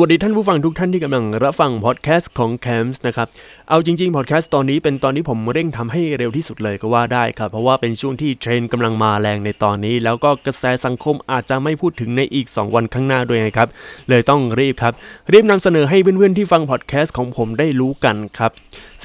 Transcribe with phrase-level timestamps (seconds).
[0.00, 3.28] วัสดีท่านผู้ฟังทุกท่านที่กำลังรับฟังพอดแคสต์ของ c a m s นะครับ
[3.70, 13.68] เอาจริงๆพอดแคสต์ตอนนี้เป็นตอนที่ผมเร่งทำให้เร็วที่สุดเลยก็ว่าได้ครับ เพราะว่าเป็นช่วงที่เทรนด์กำลังมาแรงในตอนนี้ แล้วก็กระแสสังคมอาจจะไม่พูดถึงในอีก 2 วันข้างหน้าด้วยนะครับ
[14.08, 14.94] เลยต้องรีบครับ
[15.32, 18.52] รีบนำเสนอให้เพื่อนๆที่ฟังพอดแคสต์ของผมได้รู้กันครับ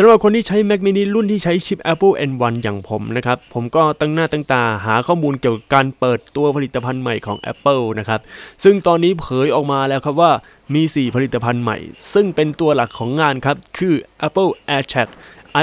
[0.01, 8.19] สำหรับคนที่ใช้ Mac mini รุ่นที่ใช้ชิป Apple M1 อย่างผมนะครับ ผมก็ตั้งหน้าตั้งตาหาข้อมูลเกี่ยวกับการเปิดตัวผลิตภัณฑ์ใหม่ของ Apple นะครับ
[8.63, 10.31] ซึ่งตอนนี้เผยออกมาแล้วครับว่า
[10.73, 11.77] มี 4 ผลิตภัณฑ์ใหม่
[12.13, 13.93] ซึ่งเป็นตัวหลักของงานครับ คือ
[14.27, 15.07] Apple AirTag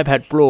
[0.00, 0.48] iPad Pro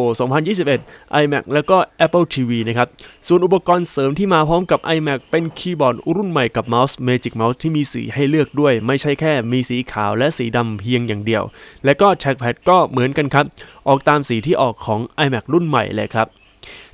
[0.59, 2.87] 2021 iMac แล้วก็ Apple TV นะครับ
[3.27, 11.43] ส่วนอุปกรณ์เสริมที่มาพร้อมกับ iMac เป็นคีย์บอร์ดรุ่นใหม่กับเมาส์ Magic Mouse ที่มีสีให้เลือกด้วย ไม่ใช่แค่มีสีขาวและสีดำเพียงอย่างเดียว
[11.85, 13.45] และก็ Trackpad ก็เหมือนกันครับ
[13.87, 16.27] ออกตามสีที่ออกของ iMac รุ่นใหม่เลยครับ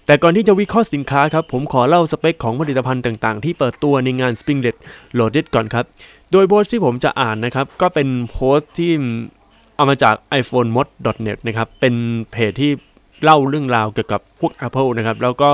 [0.05, 4.77] แต่ก่อนที่จะวิเคราะห์สินค้าครับ ผมขอเล่าสเปคของผลิตภัณฑ์ต่างๆ ที่เปิดตัวในงาน Springlet
[5.17, 5.85] Loaded ก่อนครับ
[6.31, 8.91] โดยโพสต์ที่ผมจะอ่านนะครับ ก็เป็นโพสต์ที่
[9.76, 11.95] เอามาจาก iPhoneMod.net นะครับ เป็น
[12.31, 12.72] เพจที่
[13.23, 15.50] เล่าเรื่องราวเกี่ยวกับพวก Apple นะครับ แล้วก็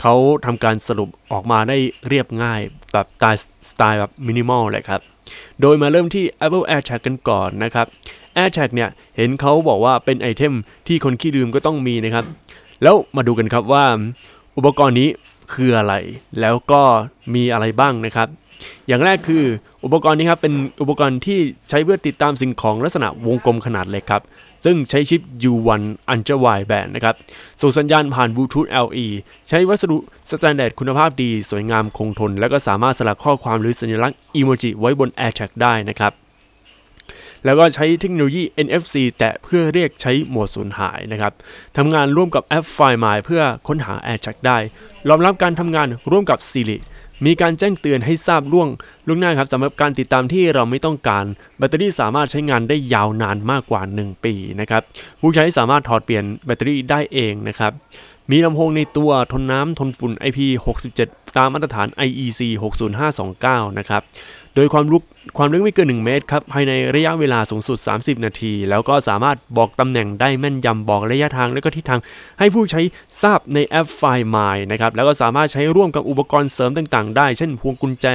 [0.00, 0.14] เขา
[0.46, 2.60] ทำการสรุปออกมาได้เรียบง่าย
[2.92, 5.00] แบบสไตล์สไตล์แบบมินิมอลเลยครับ
[5.60, 7.86] โดยมาเริ่มที่ Apple AirTag กันก่อนนะครับ
[8.36, 10.54] AirTag เนี่ย เห็นเขาบอกว่าเป็นไอเทม
[10.86, 12.24] ที่คนขี้ลืมก็ต้องมีนะครับ
[12.82, 13.84] แล้วมาดูกันครับว่า
[14.56, 15.08] อุปกรณ์นี้
[15.52, 15.94] คืออะไร
[16.40, 16.82] แล้วก็
[17.34, 18.28] มีอะไรบ้างนะครับ
[18.88, 19.44] อย่างแรกคือ
[19.84, 21.38] อุปกรณ์นี้ครับเป็นอุปกรณ์ที่
[21.70, 24.22] ใช้เพื่อติดตามสิ่งของลักษณะวงกลมขนาดเล็กครับ
[24.64, 27.14] ซึ่งใช้ชิป U1 Ultra Wideband นะครับ
[27.60, 29.06] ส่งสัญญาณผ่านบลูทูธ LE
[29.48, 29.98] ใช้วัสดุ
[30.30, 36.12] สแตนดาร์ดคุณภาพดี สวยงามคงทน แล้วก็สามารถสลักข้อความหรือสัญลักษณ์อีโมจิไว้บน AirTag ได้นะครับ
[37.44, 41.32] แล้วก็ใช้เทคโนโลยี NFC แตะเพื่อเรียกใช้โหมดสูญหายนะครับ
[41.76, 44.58] ทำงานร่วมกับแอป Find My เพื่อค้นหา AirTag ได้
[45.08, 46.76] รองรับการทำงานร่วมกับ Siri
[47.24, 48.68] มีการแจ้งเตือนให้ทราบล่วง
[49.06, 51.24] ล่วงหน้าครับสำหรับการติดตามที่เราไม่ต้องการ
[51.58, 54.82] แบตเตอรี่สามารถใช้งานได้ยาวนานมากกว่า 1 ปีนะครับ
[55.20, 57.72] ผู้ใช้สามารถถอดเปลี่ยนแบตเตอรี่ได้เองนะครับ
[58.30, 61.00] มีลำโพงในตัวทนน้ำทนฝุ่น IP67
[61.36, 62.40] ตามมาตรฐาน IEC
[63.14, 64.02] 60529 นะครับ
[64.54, 65.02] โดยความลึก
[65.38, 72.00] ความลึกไม่เกิน 1 เมตรครับ ภายในระยะเวลาสูงสุด 30 นาที แล้วก็สามารถบอกตำแหน่งได้แม่นยำบอกระยะทางและก็ทิศทาง
[72.38, 72.80] ให้ผู้ใช้
[73.22, 78.06] ทราบในแอป Find My นะครับ แล้วก็สามารถใช้ร่วมกับอุปกรณ์เสริมต่างๆ ได้ เช่นพวงกุญแจ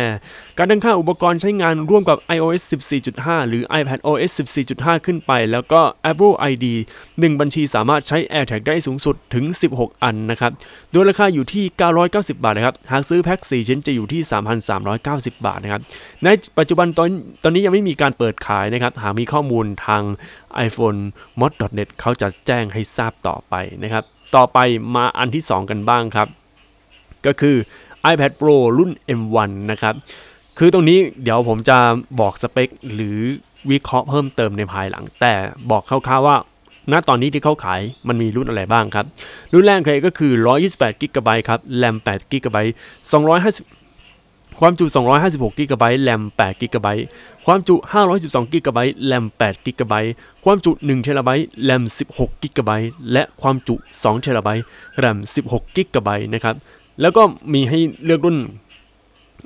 [0.58, 2.62] การตั้งค่าอุปกรณ์ใช้งานร่วมกับ iOS
[3.06, 4.32] 14.5 หรือ iPadOS
[4.68, 6.66] 14.5 ขึ้นไป แล้วก็ Apple ID
[7.08, 9.46] 1 บัญชีสามารถใช้ AirTag ได้สูงสุดถึง
[9.76, 10.52] 16 อันนะครับ
[10.92, 11.66] โดยราคาอยู่ที่
[12.04, 14.22] 990 บาทนะครับ หากซื้อแพ็ค4ชิ้นจะอยู่ที่
[14.80, 15.82] 3,390 บาทนะครับ
[16.24, 16.28] ใน
[16.58, 17.10] ปัจจุบันตอน
[17.44, 20.04] ตอนนี้ยังไม่มีการเปิดขายนะครับ หากมีข้อมูลทาง
[20.68, 21.00] iPhone
[21.40, 24.04] mod.net เขาจะแจ้งให้ทราบต่อไปนะครับ
[24.36, 24.60] ต่อไป
[24.96, 26.28] มาอันที่ 2 กันบ้างครับ
[27.26, 27.56] ก็คือ
[28.12, 29.96] iPad Pro รุ่น M1 นะครับ
[30.60, 31.78] คือตรงนี้เดี๋ยวผมจะ
[32.20, 33.20] บอกสเปคหรือ
[33.72, 35.34] วิเคราะห์เพิ่มเติมในภายหลัง แต่
[35.72, 36.38] บอกคร่าวๆว่า
[36.92, 39.06] ณตอนนี้ที่เขาขายมันมีรุ่นอะไรบ้างครับ
[39.54, 40.32] รุ่นแรกเลยก็คือ
[40.68, 42.58] 128 g b ครับ RAM 8 g b
[43.02, 43.82] 250
[44.60, 44.86] ความจุ
[45.24, 46.88] 256 g b แรม8 g b
[47.46, 47.76] ความจุ
[48.14, 49.94] 512 g b แรม8 g b
[50.44, 51.30] ความจุ1 t b
[51.64, 51.84] แรม
[52.14, 52.72] 16 g b
[53.12, 54.50] และความจุ2 t b
[54.98, 55.18] แรม
[55.52, 55.78] 16 g
[56.08, 56.56] b นะครับ
[57.02, 58.38] แล้วก็มีให้เลือกรุ่น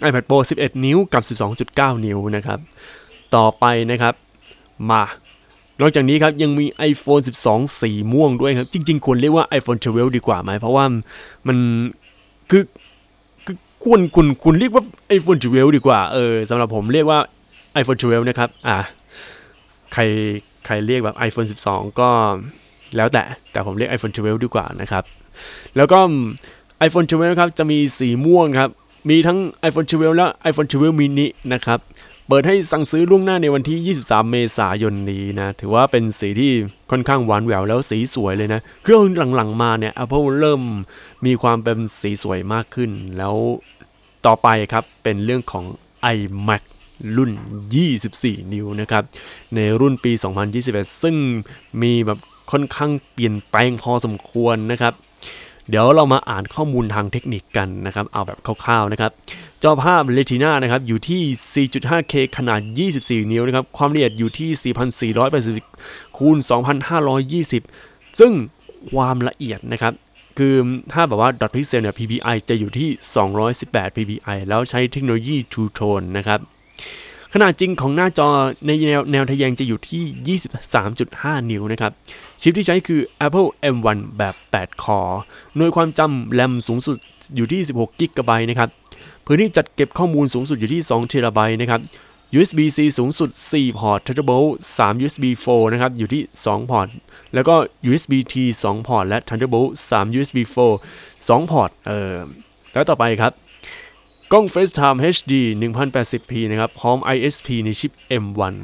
[0.07, 1.23] iPad Pro 11 นิ้วกับ
[1.59, 2.59] 12.9 นิ้วนะครับ
[3.35, 4.13] ต่อไปนะครับ
[4.89, 5.03] มา
[5.81, 10.85] นอกจากนี้ครับยังมี iPhone 12 สีม่วงด้วยครับ จริง ๆควรเรียกว่า iPhone 12 ดีกว่าไหม เพราะว่า
[11.47, 11.57] มัน
[12.51, 12.63] คือ
[13.45, 14.83] คือควรคุณคุณเรียกว่า
[15.17, 17.19] iPhone 12 ดีกว่า เออสำหรับผมเรียกว่า
[17.81, 18.77] iPhone 12 นะครับ อะ
[19.93, 20.01] ใคร
[20.65, 22.09] ใครเรียกแบบ iPhone 12 ก็
[22.95, 25.03] แล้วแต่แต่ผมเรียก iPhone 12 ดีกว่านะครับ
[25.77, 25.99] แล้วก็
[26.87, 28.69] iPhone 12 นะครับ จะมีสีม่วงครับ
[29.09, 29.37] มีทั้ง
[29.67, 31.79] iPhone 12 และ iPhone 12 mini นะครับ
[32.29, 36.51] เปิดให้สั่งซื้อล่วงหน้าในวันที่ 23 เมษายนนี้นะ ถือว่าเป็นสีที่
[36.91, 39.01] ค่อนข้างหวานแหววแล้วสีสวยเลยนะ เครื่อง
[39.35, 40.61] หลังๆมาเนี่ย Apple เริ่ม
[41.25, 43.35] มีความเป็นสีสวยมากขึ้น แล้ว
[44.25, 45.65] ต่อไปครับ เป็นเรื่องของ
[46.15, 46.61] iMac
[47.17, 47.31] รุ่น
[47.91, 49.03] 24 นิ้วนะครับ
[49.55, 50.11] ในรุ่นปี
[50.57, 51.15] 2021 ซึ่ง
[51.81, 52.19] มีแบบ
[52.51, 54.93] ค่อนข้างเปลี่ยนแปลงพอสมควรนะครับ
[55.69, 59.11] เดี๋ยวเรามาอ่านข้อมูลทางเทคนิคกันนะครับ เอาแบบคร่าวๆนะครับ
[59.63, 61.21] จอภาพ Retina นะครับอยู่ที่
[61.67, 62.59] 4.5K ขนาด
[62.95, 64.49] 24 นิ้วนะครับ ความละเอียดอยู่ที่
[65.63, 66.37] 4,480คูณ
[67.09, 68.33] 2,520 ซึ่ง
[68.91, 69.93] ความละเอียดนะครับ
[70.37, 70.55] คือ
[70.93, 72.89] ถ้าแบบว่า dot pixel เนี่ย PPI จะอยู่ที่
[73.43, 76.39] 218 PPI แล้วใช้เทคโนโลยี True Tone นะครับ
[77.33, 78.27] ขนาดจริงของหน้าจอ
[78.65, 80.37] ในแนวแนวทะแยงจะอยู่ที่
[80.91, 81.91] 23.5 นิ้วนะครับ
[82.41, 85.19] ชิปที่ใช้คือ Apple M1 แบบ 8 คอร์
[85.55, 86.97] หน่วยความจำแรมสูงสุด
[87.35, 88.69] อยู่ที่ 16 g b นะครับ
[89.25, 91.81] พื้นที่จัดเก็บข้อมูลสูงสุดอยู่ที่2 t b นะครับ
[92.37, 96.87] USB-C สูงสุด 4 พอร์ต Thunderbolt 3 USB 4 นะครับ อยู่ที่ 2 พอร์ต
[97.33, 97.55] แล้วก็
[97.89, 100.37] USB-C 2 พอร์ต และ Thunderbolt 3 USB
[100.87, 102.15] 4 2 พอร์ต เออ
[102.73, 103.31] แล้วต่อไปครับ
[104.31, 107.91] กล้อง FaceTime HD 1080p นะครับ พร้อม ISP ในชิป
[108.23, 108.55] M1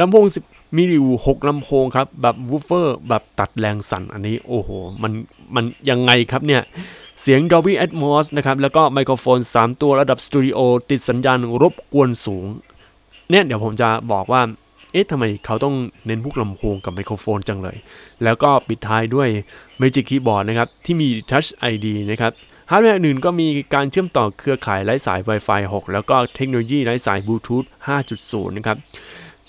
[0.00, 4.70] ลำโพง 10 มีอยู่ 6 ลำโพงครับ แบบวูฟเฟอร์ แบบตัดแรงสั่น อันนี้โอ้โห
[5.02, 5.12] มัน
[5.54, 6.62] มันยังไงครับเนี่ย
[7.20, 10.58] เสียง Dolby Atmos นะครับ แล้วก็ไมโครโฟน 3 ตัวระดับสตูดิโอ
[10.90, 12.46] ติดสัญญาณรบกวนสูง
[13.30, 14.42] เนี่ย เดี๋ยวผมจะบอกว่า
[14.92, 15.74] เอ๊ะทำไมเขาต้อง
[16.06, 17.76] เน้นพวกลำโพงกับไมโครโฟนจังเลย
[18.24, 19.28] แล้วก็ปิดท้ายด้วย
[19.80, 22.32] Magic Keyboard นะครับ ที่มี Touch ID นะครับ
[22.70, 27.64] ฮาร์ดแวร์อื่นก็มีการเชื่อมต่อเครือข่ายไร้สาย Wi-Fi 6 แล้วก็เทคโนโลยีไร้สายบลูทูธ
[28.06, 28.76] 5.0 นะครับ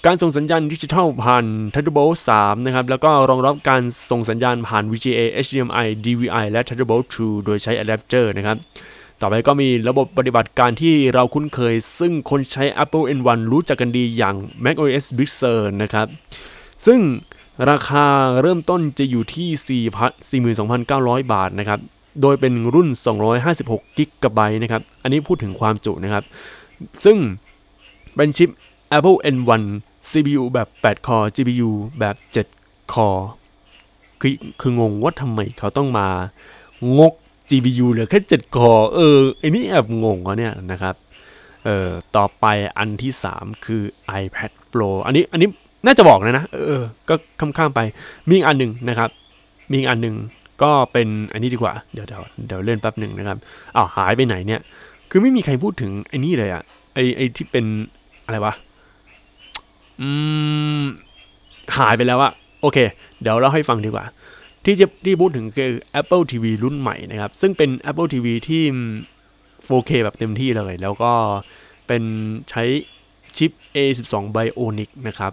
[0.05, 8.57] การส่งสัญญาณดิจิทัลผ่าน Thunderbolt 3นะครับ แล้วก็รองรับการส่งสัญญาณผ่าน VGA HDMI DVI และ Thunderbolt 2 โดยใช้อะแดปเตอร์นะครับ
[9.21, 16.07] ต่อไปก็มีระบบปฏิบัติการที่เราคุ้นเคย ซึ่งคนใช้ Apple N1 รู้จักกันดีอย่าง macOS Big Sur นะครับ
[16.85, 16.99] ซึ่ง
[17.69, 18.05] ราคา
[18.41, 19.81] เริ่มต้นจะอยู่ที่
[21.25, 21.79] 42,900 บาทนะครับ
[22.21, 22.87] โดยเป็นรุ่น
[23.43, 26.23] 256กิกะไบต์นะครับ อันนี้พูดถึงความจุนะครับ
[27.05, 27.17] ซึ่ง
[28.15, 28.49] เป็นชิป
[28.97, 29.63] Apple N1
[30.09, 31.69] CPU แบบ 8 คอ GPU
[31.99, 32.15] แบบ
[32.55, 33.09] 7 คอ
[34.21, 36.07] คือคืองงว่าทำไมเขาต้องมา
[36.99, 37.13] งก
[37.49, 40.95] GPU เหลือแค่ 7 คอเออไอ้นี่แอบงงวะเนี่ยนะครับ
[41.65, 42.45] เออต่อไป
[42.77, 43.81] อันที่ 3 คือ
[44.21, 45.49] iPad Pro อันนี้อันนี้
[45.85, 47.79] น่าจะบอกนะนะ เออ ก็ข้ามๆไป
[48.27, 49.09] มีอีกอันหนึ่งนะครับ
[49.69, 50.15] มีอีกอันหนึ่ง
[50.61, 53.37] ก็เป็นอันนี้ดีกว่า เดี๋ยวเดี๋ยวเดี๋ยวเล่นแป๊บหนึ่งนะครับ
[53.75, 54.61] อ้าวหายไปไหนเนี่ย
[55.09, 56.63] คือไม่มีใครพูดถึงไอ้นี่เลยอะ
[56.93, 57.65] ไอไอที่เป็น
[58.25, 58.53] อะไรวะ
[60.01, 60.09] อื
[60.81, 60.83] ม
[61.77, 62.31] หายไปแล้วอะ
[62.61, 62.77] โอเค
[63.21, 64.05] เดี๋ยวเราให้ฟังดีกว่า
[64.65, 65.71] ที่จะที่พูดถึงคือ
[66.01, 68.63] Apple TV รุ่นใหม่นะครับ ซึ่งเป็น Apple TV ที่
[69.67, 71.11] 4K แบบเต็มที่เลย แล้วก็
[71.87, 72.03] เป็น
[72.49, 72.63] ใช้
[73.37, 75.31] ชิป A12 Bionic นะครับ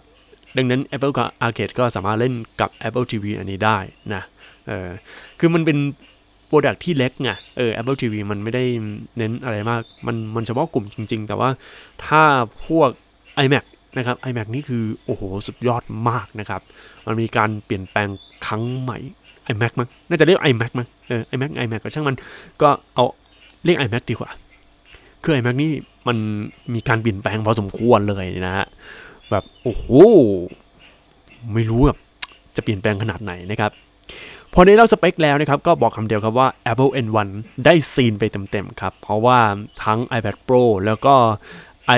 [0.56, 1.14] ดังนั้น Apple
[1.46, 3.78] Arcade ก็สามารถเล่นกับ Apple TV อันนี้ได้
[4.14, 4.22] นะ
[4.68, 4.90] เออ
[5.38, 5.78] คือมันเป็น
[6.46, 8.64] โปรดักที่เล็กไงเออ Apple TV มันไม่ได้
[9.16, 11.50] เน้นอะไรมาก มันมันเฉพาะกลุ่มจริง ๆ แต่ว่า
[12.06, 12.22] ถ้า
[12.66, 12.90] พวก
[13.44, 13.64] iMac
[13.98, 16.60] นะครับ iMac นี่คือ โอ้โห สุดยอดมากนะครับ
[17.06, 18.08] มันมีการเปลี่ยนแปลง
[18.46, 18.98] ครั้งใหม่
[19.52, 22.16] iMac มั้งน่าจะเรียก iMac มั้งเออ iMac iMac ก็ช่างมัน
[22.62, 23.04] ก็เอา
[23.64, 24.30] เรียก iMac ดีกว่า
[25.22, 25.70] คือ iMac นี่
[26.08, 26.16] มัน
[26.74, 28.66] มีการเปลี่ยนแปลงพอสมควรเลยนะฮะ
[29.30, 29.86] แบบโอ้โห
[31.54, 31.98] ไม่รู้แบบ
[32.56, 33.72] จะเปลี่ยนแปลงขนาดไหนนะครับ
[34.54, 37.28] พอได้เล่าสเปคแล้วนะครับ ก็บอกคำเดียวครับว่า Apple N1
[37.64, 39.38] ได้ซีนไปเต็มๆครับ เพราะว่า
[39.84, 41.14] ทั้ง iPad Pro แล้วก็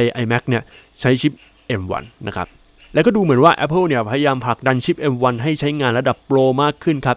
[0.00, 0.62] i iMac เนี่ย
[1.00, 1.32] ใช้ชิป
[1.80, 2.48] M1 นะครับ
[2.94, 7.16] แล้วก็ดูเหมือนว่า Apple เนี่ยพยายามผลักดันชิป M1 ให้ใช้งานระดับโปรมากขึ้นครับ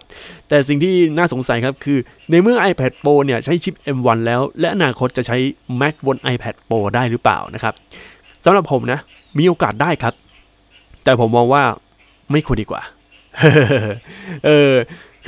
[0.49, 1.97] แต่สิ่งที่น่าสงสัยครับคือ
[2.29, 5.37] ในเมื่อ iPad Pro เนี่ยใช้ชิป M1 แล้ว และอนาคตจะใช้
[5.81, 7.73] Mac บน iPad Pro ได้หรือเปล่านะครับ
[8.45, 8.99] สำหรับผมนะ
[9.37, 10.13] มีโอกาสได้ครับ
[11.03, 11.63] แต่ผมมองว่า
[12.31, 12.81] ไม่ควรดีกว่า
[14.45, 14.73] เออ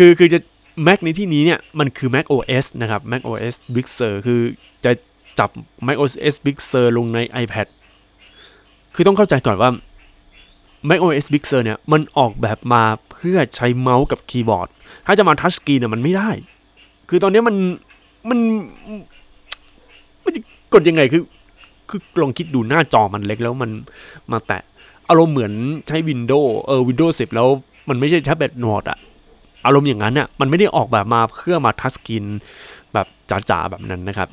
[0.01, 0.39] คือคือจะ
[0.87, 4.41] Mac ในที่นี้เนี่ยมันคือ Mac OS นะครับ Mac OS Big Sur คือ
[4.85, 4.91] จะ
[5.39, 5.49] จับ
[5.87, 7.67] Mac OS Big Sur ลงใน iPad
[8.95, 9.69] คือต้องเข้าใจก่อนว่า
[10.89, 14.69] Mac OS Big Sur เนี่ยมันออกแบบมาเพื่อใช้เมาส์กับคีย์บอร์ด
[15.05, 16.29] ถ้าจะมาทัชสกรีนเนี่ยมันไม่ได้
[17.09, 17.55] คือตอนนี้มัน
[18.29, 18.39] มัน
[20.23, 20.41] มันจะ
[20.73, 21.23] กดยังไงคือ
[21.89, 23.71] คือลองคิดดูหน้าจอมันเล็กแล้วมัน
[24.31, 24.61] มาแตะ
[25.09, 25.53] อารมณ์เหมือน
[25.87, 27.47] ใช้ Windows เออ Windows 10แล้ว
[27.89, 28.99] มันไม่ใช่แท็บเล็ตโนดอะ
[29.65, 32.25] อารมณ์อย่างนั้นน่ะมันไม่ได้ออกแบบมาเพื่อมาทัชสกรีน
[32.93, 33.07] แบบ
[33.49, 34.29] จ๋าๆแบบนั้นนะครับ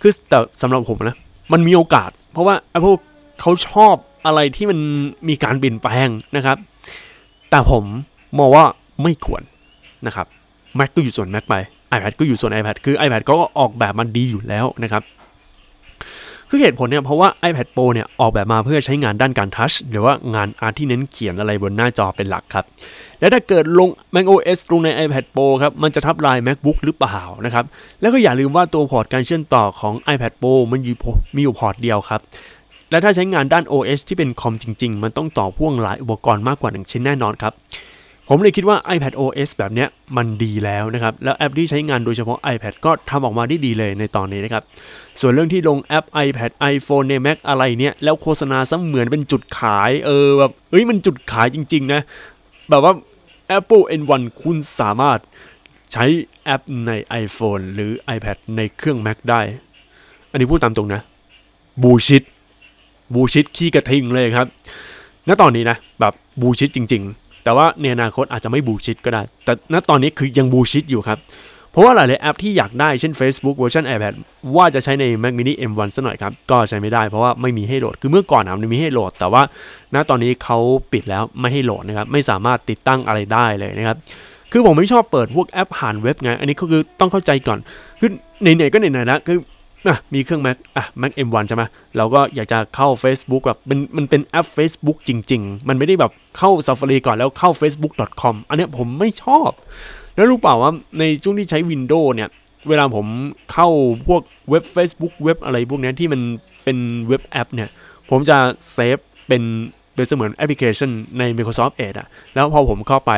[0.00, 1.16] คือแต่สำหรับผมนะ
[1.52, 2.98] มันมีโอกาส เพราะว่า Apple
[3.40, 3.94] เขาชอบ
[4.26, 4.78] อะไรที่มัน
[5.28, 6.56] มีการเปลี่ยนแปลงนะครับ
[7.50, 7.84] แต่ผม
[8.38, 8.64] มองว่า
[9.02, 9.42] ไม่ควร
[10.06, 10.26] นะครับ
[10.78, 11.54] Mac ก็อยู่ส่วน Mac ไป
[11.96, 15.02] iPad ก็อยู่ส่วน iPad คือ iPad ก็ออกแบบมันดีอยู่แล้วนะครับ
[16.50, 22.64] คือเหตุผลเนี่ยเพราะว่า iPad Pro เนี่ยออกแบบมาเพื่อใช้งานด้านการ touch หรือว่างาน art ที่เน้นเขียนอะไรบนหน้าจอเป็นหลักครับ
[23.20, 27.64] และถ้าเกิดลง macOS ลงใน iPad Pro ครับ มันจะทับ line MacBook หรือเปล่านะครับ
[28.00, 30.80] แล้วก็อย่าลืมว่าตัวพอร์ตการเชื่อมต่อของ iPad Pro มัน
[31.36, 32.20] มีอยู่พอร์ตเดียวครับ
[32.90, 37.52] และถ้าใช้งานด้าน OS ที่เป็นคอมจริง ๆ มันต้องต่อพ่วงหลายอุปกรณ์มากกว่าหนึ่งชิ้นแน่นอนครับ
[38.30, 44.62] ผมเลยคิดว่า iPad OS แบบเนี้ยมันดีแล้วนะครับ แล้วแอปที่ใช้งานโดยเฉพาะ iPad ก็ทำออกมาได้ดีเลยในตอนนี้นะครับ
[45.20, 52.00] ส่วนเรื่องที่ลงแอป iPad iPhone ใน Mac อะไรเนี่ย แล้วโฆษณาซะเหมือนเป็นจุดขาย เออแบบเฮ้ยมันจุดขายจริง ๆ นะ
[52.70, 52.92] แบบว่า
[53.58, 55.18] Apple N1 คุณสามารถ
[55.92, 56.04] ใช้
[56.44, 56.92] แอปใน
[57.22, 59.40] iPhone หรือ iPad ในเครื่อง Mac ได้
[60.30, 61.00] อันนี้พูดตามตรงนะ
[61.82, 62.22] บูชิด
[63.14, 64.46] บูชิดขี้กระทิงเลยครับ
[65.28, 71.18] ณ ตอนนี้นะ แบบบูชิดจริง ๆ แต่ว่าในอนาคตอาจจะไม่บูชิดก็ได้ แต่ณตอนนี้คือยังบูชิดอยู่ครับ
[71.72, 74.14] เพราะว่าหลายๆแอปที่อยากได้เช่น Facebook เวอร์ชัน iPad
[74.56, 79.42] ว่าจะใช้ใน Mac mini M1 ซะหน่อยครับ ก็ใช้ไม่ได้เพราะว่าไม่มีให้โหลด คือเมื่อก่อนนะมันมีให้โหลด แต่ว่า
[79.94, 80.58] ณตอนนี้เขา
[80.92, 83.96] ปิดแล้วไม่ให้โหลดนะครับ ไม่สามารถติดตั้งอะไรได้เลยนะครับ
[84.52, 87.58] คือผมไม่ชอบเปิดพวกแอปผ่านเว็บไง อันนี้ก็คือต้องเข้าใจก่อน
[88.00, 88.10] คือ
[88.42, 89.38] ไหนๆก็ไหนๆนะคือ
[89.86, 91.62] อะมีเครื่อง Mac อะ Mac M1 ใช่ไหม
[91.96, 99.50] เราก็อยากจะเข้า Facebook แบบมันมันเป็นแอป Facebook จริง ๆ มันไม่ได้แบบเข้า Safari ก่อนแล้วเข้า facebook.com อันเนี้ยผมไม่ชอบ
[100.16, 102.28] แล้วรู้เปล่าว่าในช่วงที่ใช้ Windows เนี่ย
[102.68, 103.06] เวลาผม
[103.52, 103.68] เข้า
[104.08, 106.20] พวกเว็บ Facebook เว็บอะไรพวกนี้ที่มัน
[106.64, 107.68] เป็นเว็บแอปเนี่ย
[108.10, 108.38] ผมจะ
[108.72, 109.42] เซฟเป็น
[109.94, 113.12] เป็นเสมือนแอปพลิเคชันใน Microsoft Edge อะแล้วพอผมเข้าไป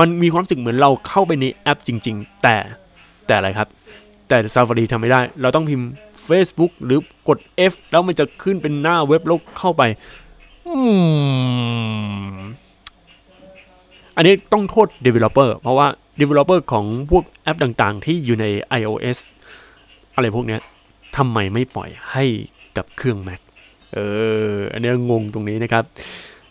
[0.00, 2.56] มันมีความรู้สึกเหมือนเราเข้าไปในแอปจริง ๆ แต่
[3.26, 3.68] แต่อะไรครับ
[4.28, 5.88] แต่ Safari ทำไม่ได้ เราต้องพิมพ์
[6.28, 7.38] Facebook หรือกด
[7.70, 9.82] F แล้วมันจะขึ้นเป็นหน้าเว็บแล้วเข้าไป
[10.66, 10.76] อื
[12.34, 12.36] ม
[14.16, 15.86] อันนี้ต้องโทษ developer เพราะว่า
[16.20, 18.46] developer ของพวกแอปต่างๆ ที่อยู่ใน
[18.80, 19.18] iOS
[20.14, 20.60] อะไรพวกเนี้ย
[21.16, 22.24] ทำไมไม่ปล่อยให้
[22.76, 23.40] กับเครื่อง Mac
[23.94, 23.98] เอ
[24.52, 25.84] อ อันนี้งงตรงนี้นะครับ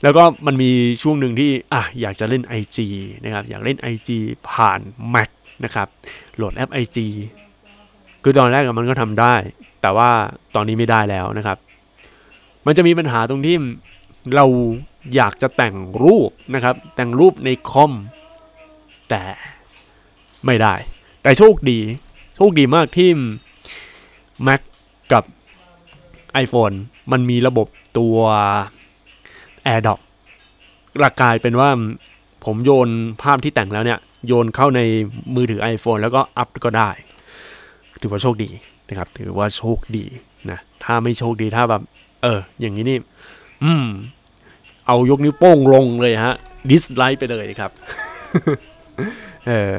[0.04, 2.78] แล้วก็มันมีช่วงหนึ่งที่อะอยากจะเล่น IG
[3.24, 4.10] นะครับ อยากเล่น IG
[4.50, 4.80] ผ่าน
[5.14, 5.30] Mac
[5.64, 5.88] นะครับ
[6.36, 6.98] โหลดแอป IG
[8.28, 9.36] คือตอนแรกมันก็ทำได้
[9.82, 10.10] แต่ว่า
[10.56, 11.58] ตอนนี้ไม่ได้แล้วนะครับ
[12.66, 13.56] มันจะมีปัญหาตรงที่
[14.36, 14.46] เรา
[15.16, 17.92] อยากจะแต่งรูปนะครับ แต่งรูปในคอม
[19.10, 19.22] แต่
[20.46, 20.74] ไม่ได้
[21.24, 21.80] แต่โชคดี
[22.36, 23.10] โชคดีมากที่
[24.48, 24.62] Mac
[25.14, 25.24] กับ
[26.44, 26.76] iPhone
[27.12, 27.68] มันมีระบบ
[27.98, 28.18] ตัว
[29.68, 30.00] AirDrop
[31.00, 31.70] หลักกายเป็นว่า
[32.46, 32.90] ผมโยน
[33.22, 34.82] ภาพที่แต่งแล้วเนี่ย โยนเข้าใน
[35.36, 36.92] มือถือ iPhone แล้วก็อัพก็ได้
[38.02, 38.50] ถือว่าโชคดี
[38.90, 40.06] นะครับ ถือว่าโชคดี
[40.52, 41.82] นะถ้าไม่โชคดีถ้าแบบ
[42.24, 42.98] เออ อย่างนี้นี่
[43.64, 43.88] อืม
[44.88, 46.36] เอายกนิ้วโป้งลงเลยฮะ
[46.70, 47.72] dislike ไปเลยครับ
[49.48, 49.76] เออ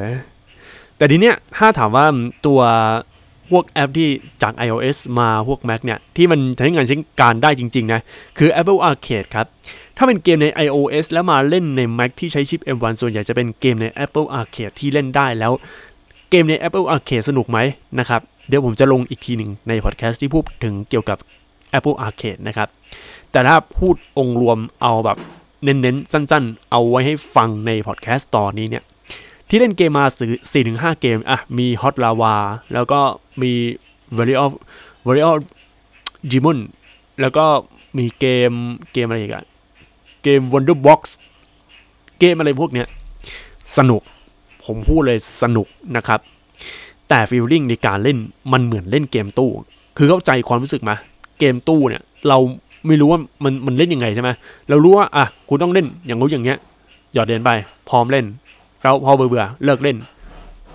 [0.96, 2.06] แต่ทีเนี้ยถ้าถามว่า
[2.46, 2.60] ตัว
[3.50, 4.08] พวกแอปที่
[4.42, 8.00] จาก iOS มาพวก Mac เนี่ย ที่มันใช้งานใช้การได้จริง ๆ นะ
[8.38, 9.46] คือ Apple Arcade ครับ
[9.96, 15.52] ถ้าเป็นเกมใน iOS แล้วมาเล่นใน Mac ที่ใช้ชิป M1 ส่วนใหญ่จะเป็นเกมใน Apple Arcade ที่เล่นได้แล้ว
[16.30, 17.58] เกมใน Apple Arcade สนุกไหม
[17.98, 21.18] นะครับ เดี๋ยวผมจะลงอีกทีหนึ่งในพอดแคสต์ที่พูดถึงเกี่ยวกับ
[21.78, 22.68] Apple Arcade นะครับ
[23.30, 25.18] แต่ถ้าพูดองค์รวมเอาแบบ
[25.62, 28.84] เน้นๆ สั้นๆ เอาไว้ให้ฟังในพอดแคสต์ตอนนี้เนี่ย
[29.48, 30.04] ที่เล่นเกมมา
[30.52, 32.34] สี่ถึงห้าเกม อะ มี Hot Lava
[32.74, 33.00] แล้วก็
[33.42, 33.52] มี
[34.16, 34.52] v a r i of
[35.06, 35.36] v a r i of
[36.30, 36.58] Demon
[37.20, 37.44] แล้วก็
[37.98, 38.52] มีเกม
[38.92, 39.44] เกมอะไรอีกอะ
[40.22, 41.00] เกม Wonder Box
[42.18, 42.86] เกมอะไรพวกเนี้ย
[43.76, 44.02] สนุก
[44.66, 46.20] ผมพูดเลยสนุกนะครับ
[47.08, 48.18] แต่ฟีลลิ่งในการเล่น
[48.52, 49.50] มันเหมือนเล่นเกมตู้
[49.96, 50.94] คือเข้าใจความรู้สึกมา
[51.38, 52.38] เกมตู้เนี่ย เรา
[52.86, 54.30] ไม่รู้ว่ามันมันเล่นยังไงใช่ไหม
[54.68, 56.58] เรารู้ว่าอะคุณต้องเล่นอย่างรู้อย่างเงี้ย
[57.14, 57.50] หยอดเดินไป
[57.88, 58.26] พร้อมเล่น
[58.82, 59.96] แล้วพอเบื่อเบื่อเลิกเล่น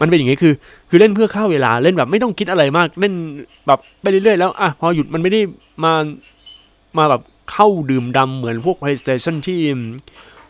[0.01, 0.53] มันเป็นอย่างนี้คือ
[0.89, 3.13] คือเล่นเพื่อฆ่าเวลาเล่นแบบไม่ต้องคิดอะไรมากเล่น
[3.67, 5.41] แบบไปเรื่อยๆแล้วอะพอหยุดมันไม่ได้
[5.83, 5.93] มา
[6.97, 7.21] มาแบบ
[7.51, 9.59] เข้าดื่มดำเหมือนพวก PlayStation ที่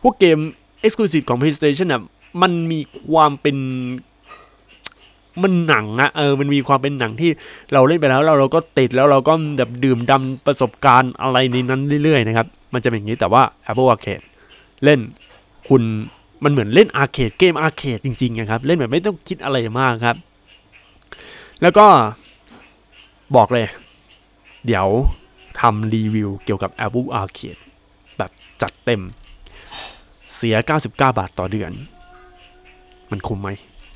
[0.04, 0.38] พวกเกม
[0.86, 2.02] Exclusive ของ PlayStation อะ
[2.42, 3.58] มันมีความเป็น
[5.44, 7.32] มันหนังอะเออ มันมีความเป็นหนังที่
[7.74, 14.26] เราเล่นไปแล้วเราเราก็ติดแล้วเราก็แบบดื่มดำประสบการณ์อะไรในนั้นเรื่อยๆนะครับ มันจะเป็นอย่างนี้แต่ว่า Apple Arcade
[14.84, 15.00] เล่น
[15.70, 15.84] คุณ
[16.44, 20.16] มันเหมือนเล่นอาร์เคดเกมอาร์เคดจริงๆนะครับ เล่นแบบไม่ต้องคิดอะไรมากครับ
[21.62, 21.86] แล้วก็
[23.36, 23.68] บอกเลย
[24.66, 24.88] เดี๋ยว
[25.60, 27.62] ทำรีวิวเกี่ยวกับ Apple Arcade
[28.18, 29.02] แบบจัดเต็ม
[30.36, 31.72] เสีย 99 บาทต่อเดือน
[33.12, 33.50] มันคุ้มไหม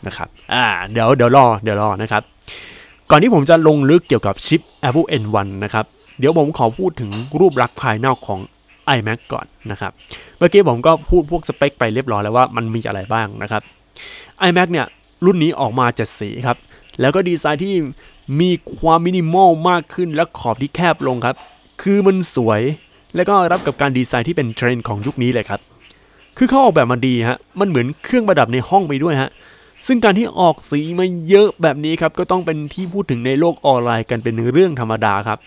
[0.08, 2.24] นะครับอ่าเดี๋ยวเดี๋ยวรอเดี๋ยวรอนะครับ
[3.10, 5.86] ก่อนที่ผมจะลงลึกเกี่ยวกับชิป Apple N1 นะครับ
[6.20, 8.40] เดี๋ยวผมขอพูดถึงรูปลักษณ์ภายนอกของ
[8.98, 9.92] iMac ก่อนนะครับ
[10.38, 13.62] เมื่อกี้ผมก็พูดพวกสเปคไปเรียบร้อยแล้วว่ามันมีอะไรบ้างนะครับ
[14.48, 14.86] iMac เนี่ย
[15.26, 16.58] รุ่นนี้ออกมาเจ็ดสีครับ
[17.02, 17.76] แล้วก็ดีไซน์ที่
[18.42, 21.36] มีความมินิมอลมากขึ้นและขอบที่แคบลงครับ
[21.82, 22.62] คือมันสวย
[23.16, 25.60] แล้วก็รับกับการดีไซน์ที่เป็นเทรนด์ของยุคนี้เลยครับ
[26.38, 29.30] คือเขาออกแบบมาดีฮะ มันเหมือนเครื่องประดับในห้องไปด้วยฮะ
[29.88, 35.40] ซึ่งการที่ออกสีมาเยอะแบบนี้ครับ ก็ต้องเป็นที่พูดถึงในโลกออนไลน์กันเป็นเรื่องธรรมดาครับ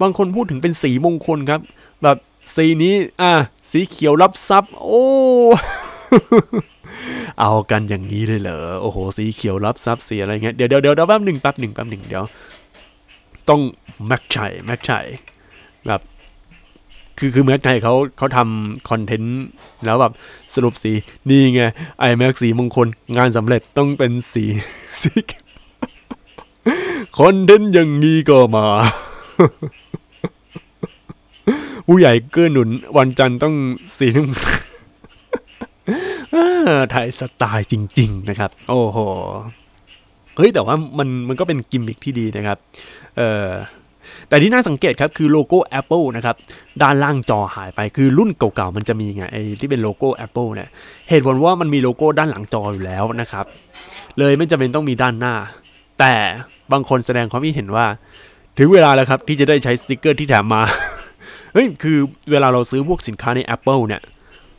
[0.00, 1.60] บางคนพูดถึงเป็นสีมงคลครับ
[2.02, 2.16] แบบ
[2.56, 3.32] สีนี้ อะ
[3.70, 5.04] สีเขียวรับทรัพย์โอ้
[7.40, 12.24] เอากันอย่างนี้เลยเหรอ โอ้โห สีเขียวรับทรัพย์สีอะไรเงี้ย เดี๋ยวเดี๋ยวเดี๋ยวแป๊บหนึ่งแป๊บหนึ่งแป๊บหนึ่งเดี๋ยว
[13.48, 13.60] ต้อง
[14.06, 15.06] แม็กชัยแม็กชัย
[17.20, 19.38] คือคือแม็กชัยเขาเขาทำ content
[19.84, 20.12] แล้วแบบ
[20.54, 20.92] สรุปสี
[21.28, 21.62] นี่ไง
[21.98, 24.44] iMac สีมงคลงานสำเร็จต้องเป็นสี
[25.02, 25.12] สี
[27.18, 28.66] content อย่างนี้ก็มา
[31.86, 33.54] ผู้ใหญ่เกื้อหนุนวันจันทร์ต้อง
[33.96, 34.34] สีน้ำ
[36.90, 38.98] ไทยสไตล์จริง ๆ นะครับ โอ้โห
[40.36, 42.58] เฮ้ยแต่ว่ามันมันก็เป็นกิมมิคที่ดีนะครับ
[43.16, 43.46] เออ
[44.30, 46.36] แต่ที่น่าสังเกตครับคือโลโก้ Apple นะครับ
[46.82, 50.68] ด้านล่างจอหายไปคือรุ่นเก่าๆมันจะมีไงไอ้ที่เป็นโลโก้ Apple เนี่ย
[51.08, 53.44] เหตุผลว่ามันมีโลโก้ด้านหลังจออยู่แล้วนะครับ
[54.18, 55.34] เลยไม่จำเป็นต้องมีด้านหน้า
[56.00, 56.14] แต่
[56.72, 57.86] บางคนแสดงความคิดเห็นว่า
[58.58, 60.62] ถึงเวลาแล้วครับที่จะได้ใช้สติกเกอร์ที่แถมมา
[61.52, 61.98] เฮ้ยคือ
[62.30, 64.02] เวลาเราซื้อพวกสินค้าใน Apple เนี่ย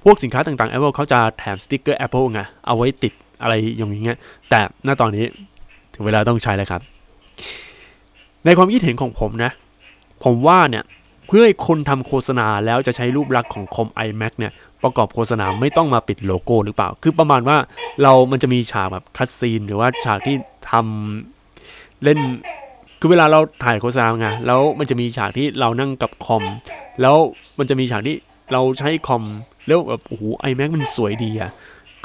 [0.04, 4.18] พวกสินค้าต่างๆ Apple เขาจะแถมสติกเกอร์ Apple ไงเอาไว้ติดอะไรอย่างเงี้ย
[4.50, 5.26] แต่ณตอนนี้
[5.94, 6.82] ถึงเวลาต้องใช้แล้วครับ
[8.46, 9.52] ในความคิดเห็นของผมนะ
[10.24, 10.84] ผมว่าเนี่ย
[11.28, 14.52] เพื่อให้คนทำโฆษณาแล้วจะใช้รูปลักษณ์ของคอม iMac เนี่ย
[14.84, 17.58] ประกอบโฆษณาไม่ต้องมาปิดโลโก้หรือเปล่า คือประมาณว่า
[18.04, 20.36] เรามันจะมีฉากแบบ cutscene หรือว่าฉากที่
[20.72, 22.20] ทำเล่น
[23.00, 26.44] คือเวลาเราถ่ายโฆษณาไงแล้วมันจะมีฉากที่เรานั่งกับคอม
[27.02, 27.18] แล้ว
[27.58, 28.16] มันจะมีฉากที่
[28.54, 29.24] เราใช้คอม
[29.68, 31.52] แล้วแบบโอ้โห iMac มันสวยดีอะ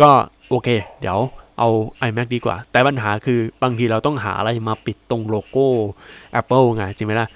[0.00, 0.10] ก็
[0.48, 0.68] โอเค
[1.00, 1.18] เดี๋ยว
[1.58, 1.68] เอา
[2.08, 5.66] iMac ดีกว่า แต่ปัญหาคือบางทีเราต้องหาอะไรมาปิดตรงโลโก้
[6.40, 7.28] Apple ไงจริงไหมล่ะ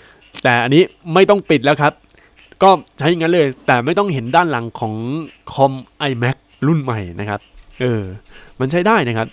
[0.43, 0.83] แต่อันนี้
[1.15, 1.93] ไม่ต้องปิดแล้วครับ
[2.63, 4.95] ก็ใช้อย่างนั้นเลย แต่ไม่ต้องเห็นด้านหลังของ
[5.53, 5.73] คอม
[6.11, 6.37] iMac
[6.67, 7.41] รุ่นใหม่นะครับ
[7.81, 8.03] เออ
[8.61, 9.29] มันใช้ได้นะครับ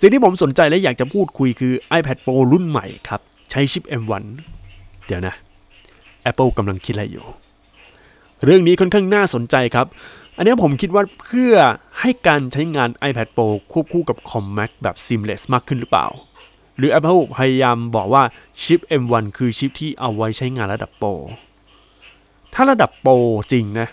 [0.00, 3.20] สิ่งที่ผมสนใจและอยากจะพูดคุยคือ iPad Pro รุ่นใหม่ครับ
[3.50, 4.24] ใช้ชิป M1
[5.06, 5.34] เดี๋ยวนะ
[6.30, 7.24] Apple กำลังคิดอะไรอยู่
[8.44, 9.86] เรื่องนี้ค่อนข้างน่าสนใจครับ
[10.40, 11.54] อันนี้ผมคิดว่าเพื่อ
[12.00, 16.06] ให้การใช้งาน iPad Pro ควบคู่กับคอม Mac แบบ seamless มากขึ้นหรือเปล่า
[16.76, 18.22] หรือ Apple พยายามบอกว่า
[18.62, 21.08] ชิป M1 คือชิปที่เอาไว้ใช้งานระดับโปร
[22.54, 23.12] ถ้าระดับโปร
[23.52, 23.88] จริงนะ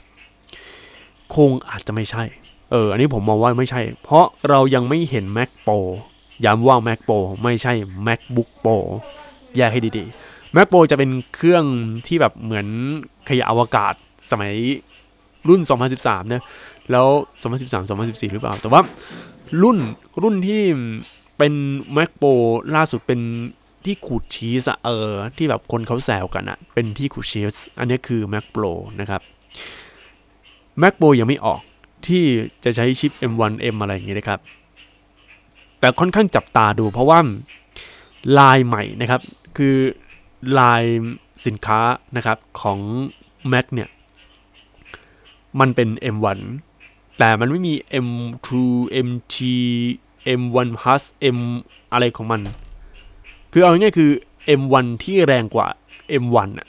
[1.36, 2.24] คงอาจจะไม่ใช่
[2.72, 5.80] เออ อันนี้ผมมองว่าไม่ใช่ เพราะเรายังไม่เห็น Mac Pro
[6.46, 7.74] ย้ำว่า Mac Pro ไม่ใช่
[8.08, 8.78] MacBook Pro
[9.56, 11.66] แยกให้ดีๆ Mac Pro จะเป็นเครื่อง
[12.08, 12.68] ที่แบบเหมือน
[13.30, 13.94] ขยะอวกาศ
[14.32, 14.54] สมัย
[15.50, 15.62] รุ่น
[15.98, 16.44] 2013นะ
[16.92, 17.08] แล้ว
[17.44, 18.82] 2013 2014 หรือเปล่า แต่ว่า
[19.62, 19.78] รุ่น
[20.22, 20.64] รุ่นที่
[21.38, 21.54] เป็น
[21.96, 22.34] Mac Pro
[22.75, 23.22] ล่าสุดเป็น
[23.86, 29.22] ที่ขูดชีสเออที่แบบคนเขาแซวกันอะเป็นที่ขูดชีส อันนี้คือ Mac Pro นะครับ
[30.82, 31.62] Mac Pro ยังไม่ออก
[32.08, 32.24] ที่
[32.64, 34.39] จะใช้ชิป M1M อะไรอย่างงี้นะครับ
[35.80, 37.19] แต่ค่อนข้างจับตาดูเพราะว่า
[38.39, 39.22] ลายใหม่นะครับ
[39.58, 39.76] คือ
[40.60, 40.84] ลาย
[41.46, 41.80] สินค้า
[42.17, 42.80] นะครับของ
[43.52, 43.89] Mac เนี่ย
[45.60, 46.39] มันเป็น M1
[47.20, 47.74] แต่มันไม่มี
[48.06, 48.50] M2
[49.08, 49.36] MT
[50.39, 51.04] M1 Plus
[51.38, 51.39] M
[51.91, 52.41] อะไรของมัน
[53.52, 54.12] คือเอาง่ายๆคือ
[54.60, 55.68] M1 ที่แรงกว่า
[56.24, 56.68] M1 อะ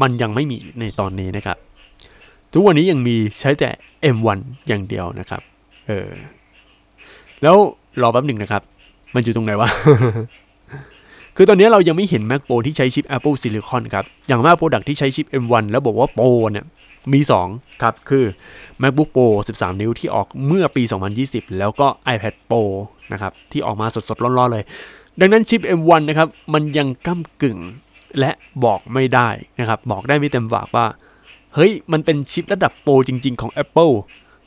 [0.00, 1.58] มันยังไม่มีในตอนนี้นะครับ
[2.52, 3.70] ทุกวันนี้ยังมีใช้แต่
[4.14, 5.42] M1 อย่างเดียวนะครับ
[5.86, 6.08] เออ
[7.42, 7.56] แล้ว
[8.02, 8.62] รอแป๊บหนึ่งนะครับ
[9.14, 9.68] มันอยู่ตรงไหนวะ
[11.36, 16.66] คือตอนนี้เรายังไม่เห็น Mac Pro ที่ใช้ชิป Apple Silicon ครับ อย่างมากโปรดักที่ใช้ชิป M1 แล้วบอกว่า Pro เนี่ย
[17.12, 18.24] มี 2 ครับ คือ
[18.82, 20.82] MacBook Pro 13 นิ้วที่ออกเมื่อปี
[21.20, 22.62] 2020 แล้วก็ iPad Pro
[23.12, 24.64] นะครับ ที่ออกมาสดๆ ร้อนๆ เลย
[25.20, 27.58] ดังนั้นชิป M1 นะครับ มันยังก้ากึ่ง
[28.18, 28.30] และ
[28.64, 29.28] บอกไม่ได้
[29.60, 30.86] นะครับ บอกได้ไม่เต็มปากว่า
[31.54, 33.94] เฮ้ย มันเป็นชิประดับโปรจริง ๆ ของ Apple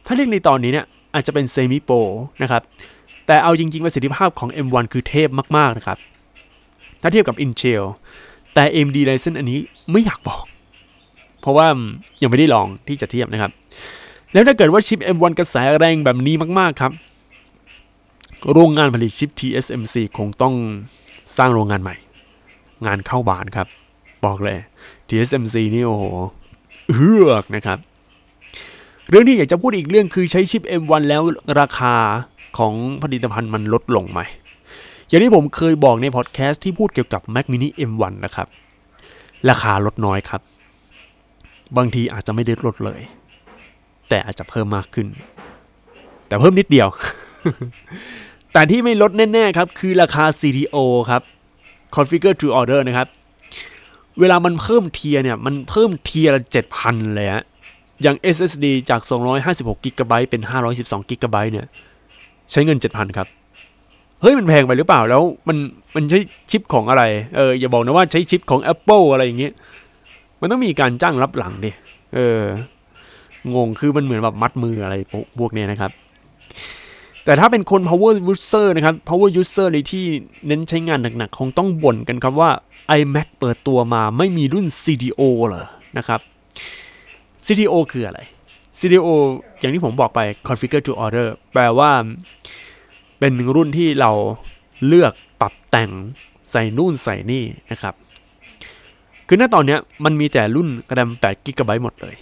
[0.06, 1.96] ถ้าเรียกในตอนนี้เนี่ย อาจจะเป็นเซมิโปร
[2.42, 2.62] นะครับ
[3.28, 5.98] แต่เอาจริงๆประสิทธิภาพของ M1 คือเทพมาก ๆ นะครับ
[7.02, 7.84] ถ้าเทียบกับ Intel
[8.54, 9.60] แต่ AMD Ryzen อันนี้
[9.92, 10.44] ไม่อยากบอก
[11.42, 11.68] เพราะว่า
[12.22, 13.52] ยังไม่ได้ลองที่จะเทียบนะครับ
[14.34, 16.92] แล้วถ้าเกิดว่าชิป M1 กระแสแรงแบบนี้มากๆครับ
[18.52, 20.54] โรงงานผลิตชิป TSMC คงต้อง
[21.38, 21.96] สร้างโรงงานใหม่
[22.86, 23.68] งานเข้าบานครับ
[24.26, 24.58] บอกเลย
[25.08, 26.04] TSMC นี่โอ้โห
[26.96, 27.78] เฮือกนะครับ
[29.10, 31.22] เรื่องที่อยากจะพูดอีกเรื่องคือใช้ชิป M1 แล้ว
[31.60, 31.96] ราคา
[32.58, 32.74] ของ
[33.04, 34.20] ผลิตภัณฑ์มันลดลงไหม
[35.08, 38.48] อย่างที่ผมเคยบอกในพอดแคสต์ที่พูดเกี่ยวกับ Mac mini M1 นะครับ
[39.50, 40.42] ราคาลดน้อยครับ
[41.78, 43.02] บางทีอาจจะไม่ได้ลดเลย
[44.10, 45.08] แต่อาจจะเพิ่มมากขึ้น
[46.28, 46.88] แต่เพิ่มนิดเดียว
[48.54, 50.78] แต่ที่ไม่ลดแน่ๆครับ คือราคา CDO
[51.10, 51.22] ครับ
[51.96, 53.08] Configure to Order นะครับ
[54.20, 56.42] เวลามันเพิ่มเทียเนี่ย มันเพิ่มเทียละ
[56.78, 57.44] 7,000 เลยฮะ
[58.02, 59.02] อย่าง SSD จาก
[59.44, 60.42] 256 g b เป็น
[60.76, 61.68] 512 g b เนี่ย
[62.52, 63.28] ใช้เงิน 7,000 ครับ
[64.22, 65.58] เฮ้ย มันแพงไปหรือเปล่าแล้วมัน
[65.96, 66.20] มันใช้
[66.52, 67.04] ชิปของอะไร
[67.36, 69.54] เออ อย่าบอกนะว่าใช้ชิปของ Apple อะไรอย่างเงี้ย
[70.42, 71.72] มันต้องมีการจ้างรับหลังดิ
[72.16, 72.44] เออ
[73.56, 74.96] งง คือมันเหมือนแบบมัดมืออะไร
[75.40, 75.92] พวกเนี้ยนะครับ
[77.26, 80.06] แต่ถ้าเป็นคน power user นะครับ power user เลยที่
[80.48, 82.50] เน้นใช้งานหนักๆ คงต้องบ่นกันครับว่า
[83.00, 85.66] iMac เปิดตัวมาไม่มีรุ่น CDO เหรอ
[85.98, 86.20] นะครับ
[87.46, 88.20] CDO คืออะไร
[88.80, 89.08] CDO
[89.60, 91.92] อย่างที่ผมบอกไป configure to order แปลว่า
[93.20, 94.12] เป็นรุ่นที่เรา
[94.88, 95.92] เลือกปรับแต่ง
[96.52, 97.96] ใส่นู่นใส่นี่นะครับ
[99.34, 102.16] คือณตอนเนี้ยมันมีแต่รุ่นแรม8 g b หมดเลย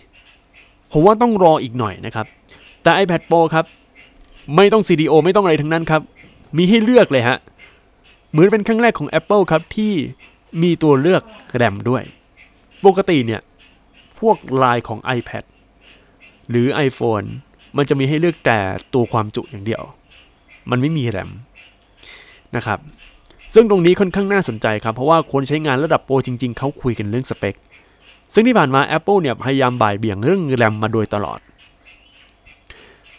[0.91, 2.25] ผมว่าต้องรออีกหน่อยนะครับ
[2.83, 3.65] แต่ iPad Pro ครับ
[4.55, 6.01] ไม่ต้อง CDO ไม่ต้องอะไรทั้งนั้นครับ
[6.57, 7.37] มีให้เลือกเลยฮะ
[8.31, 9.93] เหมือนเป็นครั้งแรกของ Apple ครับ ที่
[10.61, 11.23] มีตัวเลือก
[11.55, 12.03] แรมด้วย
[12.85, 13.41] ปกติเนี่ย
[14.19, 15.43] พวกลายของ iPad
[16.49, 17.27] หรือ iPhone
[17.77, 18.59] มันจะมีให้เลือกแต่
[18.93, 19.83] ตัวความจุอย่างเดียว
[20.69, 21.31] มันไม่มีแรม
[22.55, 22.79] นะครับ
[23.53, 27.55] ซึ่งตรงนี้ค่อนข้างน่าสนใจครับ เพราะว่าคนใช้งานระดับโปรจริง ๆ เขาคุยกันเรื่องสเปค
[28.33, 31.39] ซึ่งที่ผ่านมา Apple เนี่ยพยายามบ่ายเบี่ยงเรื่องแรมมาโดยตลอด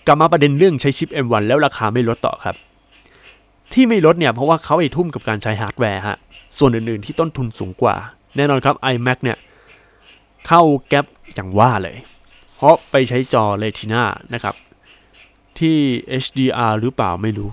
[0.06, 2.56] กลับมาประเด็นเรื่องใช้ชิป M1 แล้วราคาไม่ลดต่อครับ
[3.72, 6.16] ที่ไม่ลดเนี่ยเพราะว่าเขาไอ้ทุ่มกับการใช้ฮาร์ดแวร์ฮะ
[6.58, 7.94] ส่วนอื่นๆที่ต้นทุนสูงกว่า
[8.36, 9.38] แน่นอนครับ iMac เนี่ย
[10.46, 11.96] เข้าแก๊ปอย่างว่าเลย
[12.56, 14.02] เพราะไปใช้จอ Retina
[14.34, 14.54] นะครับ
[15.58, 15.76] ที่
[16.24, 17.50] HDR หรือเปล่าไม่รู้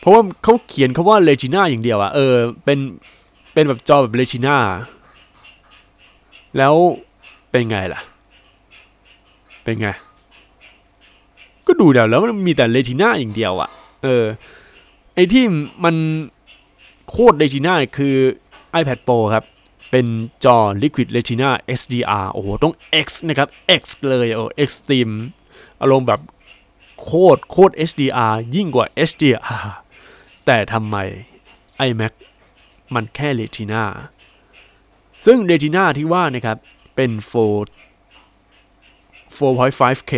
[0.00, 2.34] เพราะว่าเขาเขียนคำว่า Retina อย่างเดียวอะเออ
[2.64, 2.78] เป็น
[3.54, 4.56] เป็นแบบจอแบบ Retina
[6.58, 6.74] แล้ว
[7.50, 8.00] เป็นไงล่ะ
[9.64, 9.88] เป็นไง
[11.66, 13.70] ก็ดูเดี๋ยวแล้วมันมีแต่ Retina อย่างเดียวอะ
[14.02, 14.24] เออ
[15.14, 15.44] ไอที่
[15.84, 15.96] มัน
[17.08, 18.16] โคตร Retina คือ
[18.80, 19.44] iPad Pro ครับ
[19.90, 20.06] เป็น
[20.44, 23.48] จอ Liquid Retina XDR โอ้โห ต้อง X นะครับ
[23.80, 25.14] X เลยโอ้ Extreme
[25.80, 26.20] อารมณ์แบบ
[27.02, 29.66] โคตรโคตร HDR ยิ่งกว่า HDR
[30.50, 30.96] แต่ทำไม
[31.88, 32.12] iMac
[32.94, 33.84] มันแค่ Retina
[35.26, 36.56] ซึ่ง Retina ที่ว่านะครับ
[36.96, 37.34] เป็น4
[39.36, 40.12] 4.5K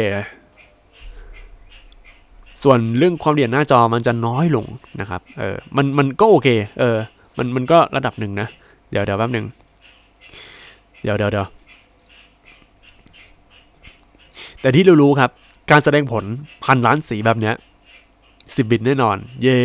[2.63, 4.67] ส่วนเรื่องความละเอียดหน้าจอมันจะน้อยลง
[5.01, 6.97] นะครับ เออ มัน มันก็โอเค เออ
[7.39, 8.49] มัน มันก็ระดับหนึ่งนะ
[8.91, 9.47] เดี๋ยวเดี๋ยวแป๊บหนึ่ง
[11.03, 11.47] เดี๋ยวเดี๋ยวเดี๋ยว
[14.61, 15.31] แต่ที่เรารู้ครับ
[15.71, 16.25] การแสดงผล
[16.65, 17.57] พันล้านสีแบบเนี้ย
[18.57, 19.59] สิบบิตแน่นอน เย่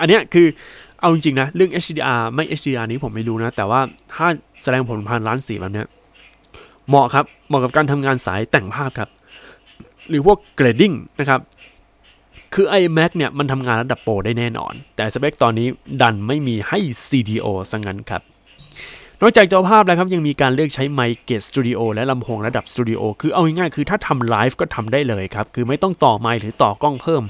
[0.00, 0.46] อันเนี้ยคือ
[1.00, 3.80] เอาจริงๆนะ เรื่อง HDR ไม่ HDR นี้ผมไม่รู้นะ แต่ว่า
[4.14, 4.26] ถ้า
[4.62, 5.86] แสดงผลพันล้านสีแบบเนี้ย
[6.88, 9.10] เหมาะครับ เหมาะกับการทำงานสายแต่งภาพครับ
[10.08, 11.40] หรือพวกเกรดดิ้งนะครับ
[12.54, 15.68] คือ iMac เนี่ย มันทำงานระดับโปรได้แน่นอน แต่สเปคตอนนี้
[16.02, 18.22] ดันไม่มีให้ CDO ซะงั้นครับ
[19.22, 27.22] นอกจากจอภาพแล้วครับยังมีการเลือกใช้ไมค์เกตสตูดิโอและลำโพงระดับสตูดิโอคือเอาง่ายๆคือถ้าทำไลฟ์ก็ทำได้เลยครับ คือไม่ต้องต่อไมค์หรือต่อกล้องเพิ่ม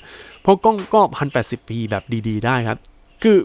[0.43, 2.79] เพราะกล้องก็ 1080p แบบดีๆ ได้ครับ
[3.23, 3.39] คือ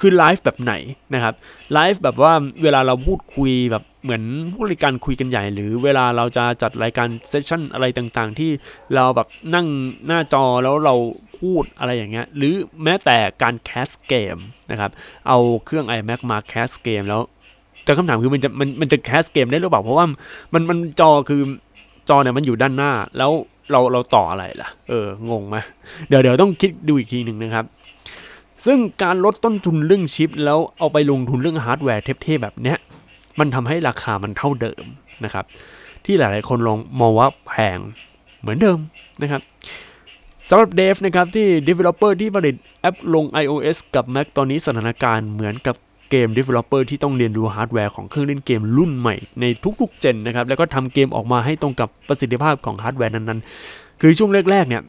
[0.00, 0.74] คือไลฟ์แบบไหน
[1.14, 1.34] นะครับ
[1.72, 8.50] ไลฟ์แบบว่าเวลาเราพูดคุยแบบเหมือนผู้รายการคุยกันใหญ่ หรือเวลาเราจะจัดรายการ session อะไรต่างๆ ที่
[8.94, 9.66] เราแบบนั่ง
[10.06, 10.94] หน้าจอแล้วเรา
[11.38, 14.36] พูดอะไรอย่างเงี้ยหรือแม้แต่การ cast เกม
[14.70, 14.90] นะครับ
[15.28, 17.22] เอาเครื่อง iMac มา cast เกมแล้ว
[17.88, 20.06] แต่คำถามคือมันจะมันมันจะ cast เกมได้หรือเปล่าเพราะว่า
[20.54, 21.40] มันมันจอคือ
[22.08, 23.30] จอเนี่ยมันอยู่ด้านหน้า แล้ว
[23.70, 25.56] เราเราต่ออะไรล่ะ เอองงไหม
[26.08, 27.64] เดี๋ยวเดี๋ยวต้องคิดดูอีกทีหนึ่งนะครับ
[28.66, 32.78] ซึ่งการลดต้นทุนเรื่องชิป แล้วเอาไปลงทุนเรื่องฮาร์ดแวร์เทพๆแบบเนี้ย
[33.38, 34.84] มันทำให้ราคามันเท่าเดิม
[35.24, 35.44] นะครับ
[36.04, 37.78] ที่หลายๆคนลองมองว่าแพง
[38.40, 38.78] เหมือนเดิม
[39.22, 39.42] นะครับ
[40.48, 45.76] สำหรับ Dev นะครับที่ Developer ที่ผลิตแอปลง iOS กับ Mac ตอนนี้สถานการณ์เหมือนกับ
[46.10, 49.44] Game Developer ที่ต้องเรียนรู้ฮาร์ดแวร์ของเครื่องเล่นเกมรุ่นใหม่ใน
[49.80, 54.82] ทุกๆ gen นะครับ แล้วก็ทำเกมออกมาให้ตรงกับประสิทธิภาพของฮาร์ดแวร์นั้นๆ คือช่วงแรกๆเนี่ย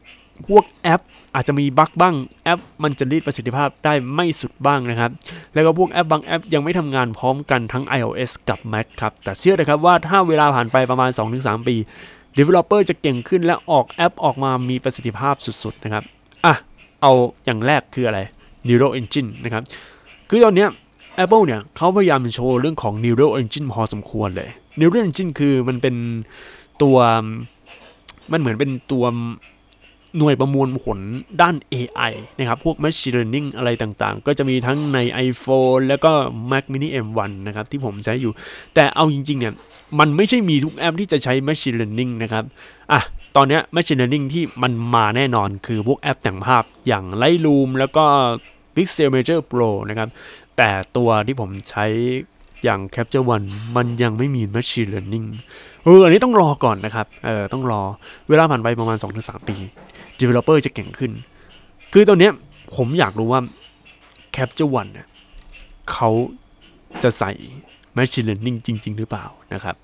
[0.47, 1.01] พวกแอป
[1.35, 5.11] อาจจะมีบั๊กบ้างแอป มันจะรีดประสิทธิภาพได้ไม่สุดบ้างนะครับ
[5.53, 11.75] แล้วก็พวกแอปบางแอปยังไม่ทำงานพร้อมกันทั้ง iOS กับ Mac ครับ แต่เชื่อนะครับว่าถ้าเวลาผ่านไปประมาณ 2-3 ปี
[12.37, 16.03] Developer จะเก่งขึ้นและออกแอปออกมามีประสิทธิภาพสุดๆนะครับ
[16.45, 16.53] อะ
[17.01, 17.11] เอา
[17.45, 18.19] อย่างแรกคืออะไร
[18.67, 19.63] Neural Engine นะครับ
[20.29, 20.69] คือตอนเนี้ย
[21.23, 25.95] Apple เนี่ยเขาพยายามโชว์เรื่องของ Neural Engine พอสมควรเลย Neural Engine คือมันเป็น
[26.81, 26.97] ตัว
[28.31, 29.05] มันเหมือนเป็นตัว
[30.17, 30.99] หน่วยประมวลผล
[31.41, 36.11] ด้าน AI นะครับ พวก Machine Learning อะไรต่างๆ ก็จะมีทั้งใน iPhone แล้วก็
[36.51, 38.31] Mac Mini M1 นะครับ ที่ผมใช้อยู่
[38.75, 39.53] แต่เอาจริง ๆ เนี่ย
[39.99, 42.43] มันไม่ใช่มีทุกแอปที่จะใช้ Machine Learning นะครับ
[42.91, 43.01] อะ
[43.35, 48.05] ตอนนี้ Machine Learning ที่มันมาแน่นอนคือพวกแอปแต่งภาพอย่าง Lightroom แล้วก็
[48.75, 50.09] Pixelmator Pro นะครับ
[50.61, 51.85] แต่ตัวที่ผมใช้
[52.63, 53.45] อย่าง Capture One
[53.75, 55.27] มันยังไม่มี Machine Learning
[55.83, 57.81] เออ อันนี้ต้องรอก่อนนะครับ เออ ต้องรอ
[58.29, 59.55] เวลาผ่านไปประมาณ 2-3 ปี
[60.19, 61.11] Developer จะเก่งขึ้น
[61.93, 62.31] คือตอนเนี้ย
[62.75, 63.41] ผมอยากรู้ว่า
[64.35, 65.07] Capture One เนี่ย
[65.91, 66.09] เขา
[67.03, 67.31] จะใส่
[67.97, 69.75] Machine Learning จริง ๆ หรือเปล่านะครับ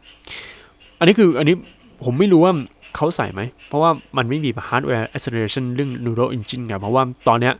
[1.00, 1.56] อันนี้คืออันนี้
[2.04, 2.54] ผมไม่รู้ว่า
[2.96, 7.54] เขาใส่ไหม เพราะว่ามันไม่มี Hardware Acceleration เรื่อง Neural Engine ไงเพราะว่าตอนเนี้ย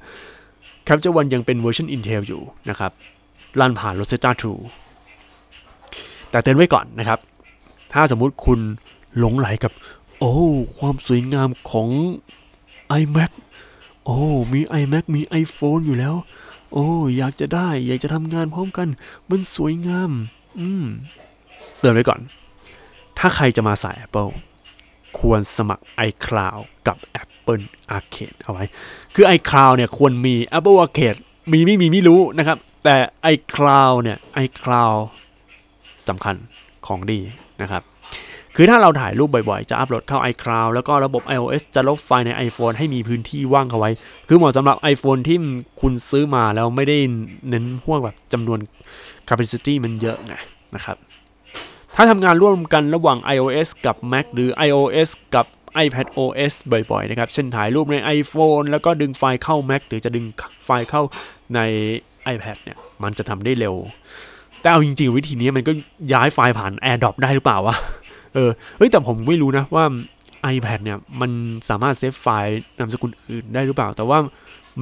[0.88, 2.92] Capture One ยังเป็นเวอร์ชัน Intel อยู่นะครับ
[3.60, 4.32] รันผ่าน Rosetta
[5.12, 7.20] 2 แต่เตือนไว้ก่อนนะครับ
[7.94, 8.60] ถ้าสมมุติคุณ
[9.18, 9.72] หลงไหลกับ
[10.20, 10.34] โอ้
[10.78, 11.90] ความสวยงามของ
[13.02, 13.32] iMac
[14.06, 14.18] โอ้
[14.54, 16.16] มี iMac มี iPhone อยู่แล้ว
[16.72, 16.86] โอ้
[17.18, 18.88] อยากจะได้ อยากจะทำงานพร้อมกัน
[19.30, 20.12] มันสวยงาม
[20.60, 20.86] อืม
[21.80, 22.20] เตือนไว้ก่อน
[23.18, 24.32] ถ้าใครจะมาสาย Apple
[25.18, 26.98] ควรสมัคร iCloud กับ
[27.46, 27.64] Apple
[27.96, 28.66] Arcade เอาไว้
[29.16, 31.20] คือ iCloud เนี่ยควรมี Apple Arcade
[31.52, 32.96] มีไม่มีไม่รู้นะครับ แต่
[33.34, 35.00] iCloud เนี่ย iCloud
[36.08, 36.36] สำคัญ
[36.88, 37.20] ของดี
[37.62, 37.84] นะครับ
[38.56, 43.90] คือถ้าเราถ่ายรูปบ่อยๆ จะอัปโหลดเข้า iCloud แล้วก็ระบบ iOS จะลบไฟล์ใน iPhone ให้มีพื้นที่ว่างเอาไว้
[44.28, 45.38] คือเหมาะสำหรับ iPhone ที่
[45.82, 46.98] คุณซื้อมาแล้วไม่ได้
[47.50, 48.60] เน้นพวกแบบจำนวน
[49.30, 50.34] capacity มันเยอะไง
[50.76, 50.98] นะครับ
[51.96, 55.46] ถ้าทำงานร่วมกันระหว่าง iOS กับ Mac หรือ iOS กับ
[55.86, 60.26] iPad OS บ่อยๆนะครับ เช่นถ่ายรูปใน iPhone แล้วก็ดึงไฟล์เข้า Mac หรือจะดึง
[60.66, 61.02] ไฟล์เข้า
[61.56, 61.60] ใน
[62.34, 63.76] iPad เนี่ย มันจะทำได้เร็ว
[64.62, 65.72] แต่เอาจริงๆ วิธีนี้มันก็
[66.14, 67.76] ย้ายไฟล์ผ่าน AirDrop ได้หรือเปล่าวะ
[68.34, 69.86] เออ เฮ้ย แต่ผมไม่รู้นะว่า
[70.56, 71.32] iPad เนี่ย มัน
[71.70, 74.18] สามารถเซฟไฟล์นามสกุลอื่นได้หรือเปล่า แต่ว่า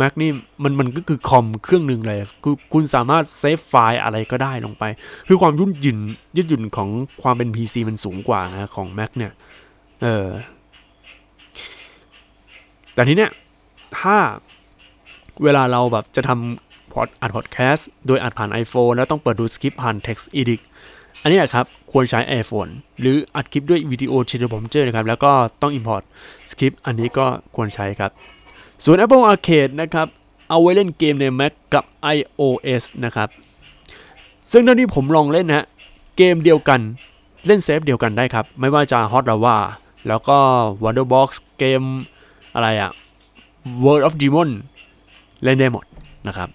[0.01, 0.31] Mac นี่
[0.63, 4.83] มันมันก็คือคอมเครื่องหนึ่งเลยคือคุณสามารถเซฟไฟล์อะไรก็ได้ลงไป
[5.27, 5.99] คือความยืดหยุ่น
[6.35, 6.89] ยืดหยุ่นของ
[7.23, 9.31] ความเป็น PC มันสูงกว่านะของ Mac เนี่ย
[10.01, 10.25] เออ
[12.93, 13.31] แต่ทีเนี้ย
[13.99, 14.17] ถ้า
[15.43, 20.61] เวลาเราแบบจะทำพอดอัดพอดแคสต์โดยอัดผ่าน iPhone แล้วต้องเปิดดูสคริปต์ผ่าน Text Edit
[21.21, 26.03] อันนี้ครับ ควรใช้ iPhone หรืออัดคลิปด้วยวิดีโอ t r a ผมเจอนะครับ แล้วก็ต้อง Import
[26.49, 27.25] สคริปต์อันนี้ก็
[27.55, 28.11] ควรใช้ครับ
[28.83, 30.07] ส่วน Apple Arcade นะครับ
[30.49, 31.83] เอาไว้เล่นเกมใน Mac กับ
[32.15, 33.29] iOS นะครับ
[34.51, 35.65] ซึ่งเท่าที่ผมลองเล่นนะฮะ
[36.17, 36.79] เกมเดียวกัน
[37.47, 39.57] เล่นเซฟเดียวกันได้ครับ ไม่ว่าจะ Hot Lava
[40.07, 40.37] แล้วก็
[40.83, 41.29] Wonderbox
[41.59, 41.81] เกม
[42.55, 42.91] อะไรอะ
[43.83, 44.49] World of Demon
[45.43, 45.85] เล่นได้หมด
[46.27, 46.49] นะครับ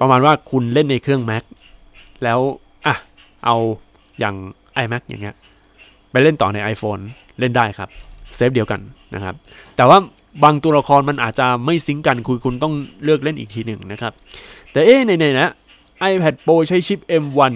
[0.00, 1.44] ประมาณว่าคุณเล่นในเครื่อง Mac
[2.24, 2.38] แล้ว
[2.86, 2.94] อะ
[3.44, 3.56] เอา
[4.20, 4.34] อย่าง
[4.82, 5.34] iMac อย่างเงี้ย
[6.10, 7.02] ไปเล่นต่อใน iPhone
[7.40, 7.88] เล่นได้ครับ
[8.36, 8.80] เซฟเดียวกัน
[9.14, 9.34] นะครับ
[9.76, 9.98] แต่ว่า
[10.44, 14.12] บางตัวละครมันอาจจะไม่ sync กันคุณคุณต้องเลือกเล่นอีกทีหนึ่งนะครับ
[14.72, 15.48] แต่เอ๊ะไหนๆนะ
[16.10, 17.54] iPad Pro ใช้ชิป M1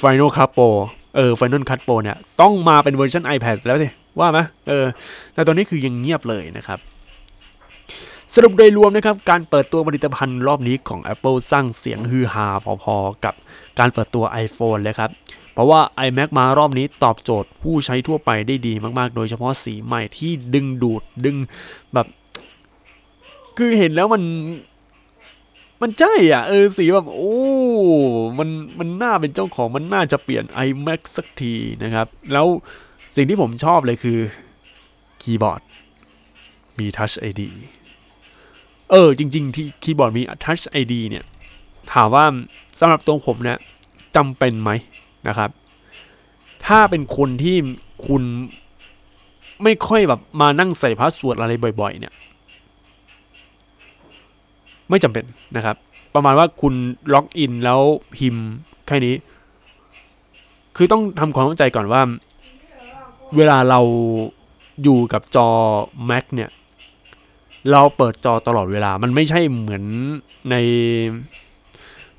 [0.00, 0.68] Final Cut Pro
[1.16, 4.86] เออ Final Cut Pro เนี่ย ต้องมาเป็นเวอร์ชัน iPad แล้วสิ ว่าไหมเออ
[5.34, 6.78] แต่ตอนนี้คือยังเงียบเลยนะครับ
[8.34, 12.46] สรุปโดยรวมนะครับ การเปิดตัวผลิตภัณฑ์รอบนี้ของ Apple สร้างเสียงฮือฮา
[12.84, 13.34] พอๆ กับ
[13.78, 15.10] การเปิดตัว iPhone เลยครับ
[15.52, 21.36] เพราะว่า iMac มารอบนี้ตอบโจทย์ผู้ใช้ทั่วไปได้ดีมากๆ โดยเฉพาะสีใหม่ที่ดึงดูดดึง
[21.94, 22.06] แบบ
[23.56, 24.22] คือเห็นแล้วมัน
[25.82, 27.36] มันใช่อะ เออสีแบบ โอ้
[28.38, 28.48] มัน
[28.78, 32.46] มันน่าเป็นเจ้าของมันน่าจะเปลี่ยน iMac สักทีนะครับ แล้ว
[33.16, 34.18] สิ่งที่ผมชอบเลยคือ
[35.22, 35.60] คีย์บอร์ด
[36.78, 37.42] มี Touch ID
[38.90, 41.24] เออ จริง ๆ ที่คีย์บอร์ดมี Touch ID เนี่ย
[41.92, 42.24] ถามว่า
[42.80, 43.58] สำหรับตัวผมเนี่ย
[44.16, 44.70] จำเป็นไหม
[45.28, 45.50] นะครับ
[46.66, 47.56] ถ้าเป็นคนที่
[48.06, 48.22] คุณ
[49.62, 52.14] ไม่ค่อยแบบมานั่งใส่ password อะไรบ่อย ๆ เนี่ย
[54.90, 55.24] ไม่จำเป็น
[55.56, 55.76] นะครับ
[56.14, 56.74] ประมาณว่าคุณ
[57.14, 57.80] login แล้ว
[58.16, 58.46] พิมพ์
[58.86, 59.14] แค่นี้
[60.76, 62.02] คือต้องทำความเข้าใจก่อนว่า
[63.36, 63.80] เวลาเรา
[64.82, 65.48] อยู่กับจอ
[66.10, 66.50] Mac เนี่ย
[67.70, 69.84] เราเปิดจอตลอดเวลา มันไม่ใช่เหมือน
[70.50, 70.56] ใน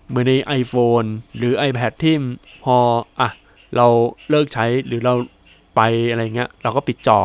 [0.07, 2.15] เหมือนใน iPhone หรือ iPad ที่
[2.63, 2.77] พอ
[3.19, 3.29] อะ
[3.75, 3.87] เรา
[4.29, 5.13] เลิกใช้หรือเรา
[5.75, 7.19] ไปอะไรเงี้ย เราก็ปิดจอ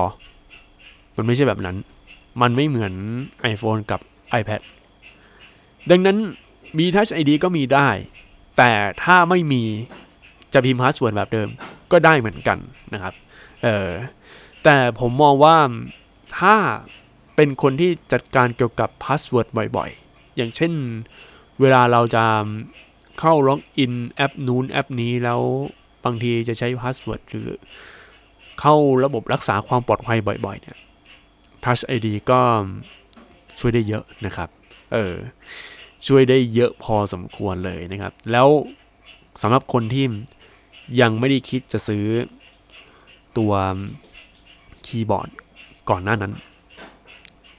[1.17, 1.77] มันไม่ใช่แบบนั้น
[2.43, 2.93] มันไม่เหมือน
[3.53, 4.01] iPhone กับ
[4.41, 4.61] iPad
[5.91, 6.17] ดังนั้น
[6.79, 7.89] มี Touch ID ก็มีได้
[8.59, 8.71] แต่
[9.05, 9.63] ถ้าไม่มี
[10.53, 11.49] จะพิมพ์ password แบบเดิม
[11.93, 12.59] ก็ได้เหมือนกัน
[12.95, 13.15] นะครับ
[13.65, 13.93] เออ
[14.65, 15.57] แต่ผมมองว่า
[16.39, 16.57] ถ้า
[17.37, 20.73] เป็นคนที่จัดการเกี่ยวกับ password บ่อยๆ อย่างเช่น
[21.61, 22.25] เวลาเราจะ
[23.19, 25.41] เข้า login แอปนู้นแอปนี้แล้ว
[26.05, 27.49] บางทีจะใช้ password หรือ
[28.61, 30.79] เข้าระบบรักษาความปลอดภัยบ่อยๆเนี่ย
[31.65, 32.41] Touch ID ก็
[33.59, 34.49] ช่วยได้เยอะนะครับ
[34.93, 35.15] เออ
[36.07, 38.49] ช่วยได้เยอะพอสมควรเลยนะครับ แล้ว
[39.43, 40.07] สำหรับคนที่
[41.01, 42.05] ยังไม่ได้คิดจะซื้อ
[43.39, 43.53] ตัว
[44.87, 45.29] คีย์บอร์ด
[45.91, 46.33] ก่อนหน้านั้น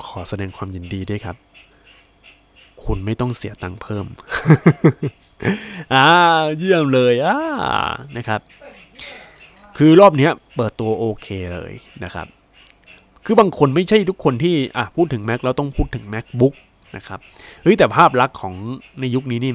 [0.04, 1.36] ขอแสดงความยินดีด้วยครับ
[2.84, 4.06] คุณไม่ต้องเสียตังค์เพิ่ม
[5.94, 6.08] อ่า
[6.58, 7.38] เยี่ยมเลยอ่า
[8.18, 8.42] นะครับ
[9.78, 12.28] คือรอบนี้เปิดตัวโอเคเลยนะครับ
[13.26, 16.54] คือบางคนไม่ใช่ทุกคนที่อะพูดถึง Mac แล้วต้องพูดถึง MacBook
[16.96, 17.20] นะครับ
[17.64, 18.54] เฮ้ยแต่ภาพลักษณ์ของ
[19.00, 19.54] ในยุคนี้นี่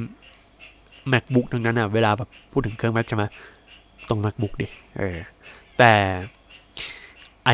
[1.12, 3.24] MacBook ทั้งนั้นอะ เวลาแบบพูดถึงเครื่อง Mac ใช่ไหม
[4.08, 4.66] ต้อง MacBook ดิ
[4.98, 5.18] เออ
[5.78, 5.92] แต่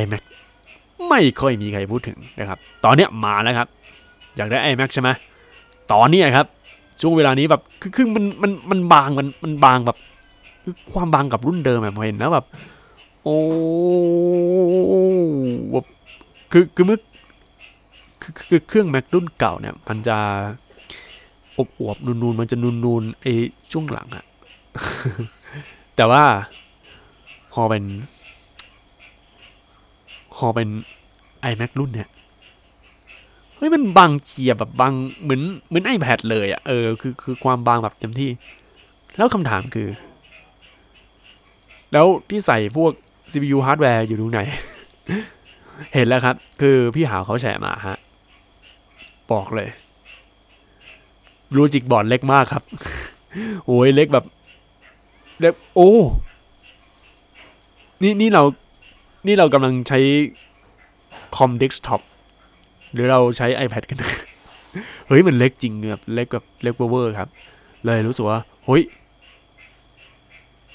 [0.00, 0.22] iMac
[1.08, 3.68] ไม่ค่อยมีใครพูดถึงนะครับ ตอนเนี้ยมาแล้วครับ
[4.36, 5.10] อยากได้ iMac ใช่ไหม
[5.92, 6.46] ตอนนี้ครับ
[7.00, 9.96] ช่วงเวลานี้แบบคือคือมันมันมันบางมันมันบางแบบ
[10.62, 12.46] คือความบางกับรุ่นเดิมแบบเห็นแล้วแบบ
[13.24, 13.38] โอ้
[15.70, 15.86] แบบ
[16.52, 16.98] คือคือเมื่อ
[18.22, 20.16] คือคือเครื่อง Mac รุ่นเก่าเนี่ย มันจะ
[21.58, 23.26] อบอวบนูนๆ มันจะนูนๆไอ
[23.72, 24.24] ช่วงหลังอะ
[25.96, 26.24] แต่ว่า
[27.52, 27.84] พอเป็น
[30.36, 30.68] พอเป็น
[31.50, 32.08] iMac รุ่นเนี่ย
[33.56, 38.30] เฮ้ยมันบางเฉียบแบบบางเหมือนเหมือน iPad เลยอะ่ะเออคือคือความบางแบบเต็มที่
[39.16, 39.88] แล้วคำถามคือ
[41.92, 42.92] แล้วที่ใส่พวก
[43.32, 44.40] CPU ฮาร์ดแวร์อยู่ตรงไหน
[45.94, 47.98] เห็นแล้วครับ คือพี่หาวเขาแฉมาฮะ
[49.32, 49.68] บอกเลย
[51.56, 52.62] logic board เล็กมากครับ
[53.66, 54.24] โอ้ยเล็กแบบ
[55.40, 55.92] เล็กโอ้
[58.02, 58.42] นี่นี่เรา
[59.26, 59.98] นี่เรากำลังใช้
[61.36, 62.00] คอมเดสก์ท็อป
[62.92, 63.98] หรือเราใช้ iPad กัน
[65.08, 67.28] เฮ้ย มันเล็กจริงแบบเล็กแบบเล็กเวอร์ครับ
[67.84, 68.82] เลยรู้สึกว่า เฮ้ย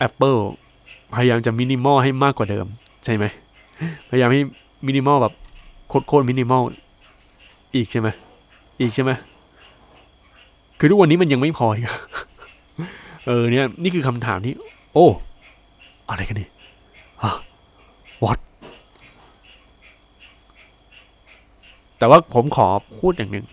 [0.07, 0.39] Apple
[1.15, 2.67] พยายามจะมินิมอลให้มากกว่าเดิม
[3.03, 3.25] ใช่ไหม
[4.09, 4.41] พยายามให้
[4.87, 5.33] มินิมอลแบบ
[6.07, 6.63] โคตรมินิมอล
[7.75, 8.07] อีกใช่ไหม
[8.79, 9.11] อีกใช่ไหม
[10.79, 11.85] คือทุกวันนี้มันยังไม่พออีก
[13.27, 14.53] เออเนี่ย นี่คือคำถามที่
[14.93, 15.07] โอ้
[16.09, 16.47] อะไรกันนี่
[17.23, 17.35] ฮะ
[18.23, 18.39] what
[21.97, 22.67] แต่ว่าผมขอ
[22.99, 23.45] พูดอย่างหนึ่ง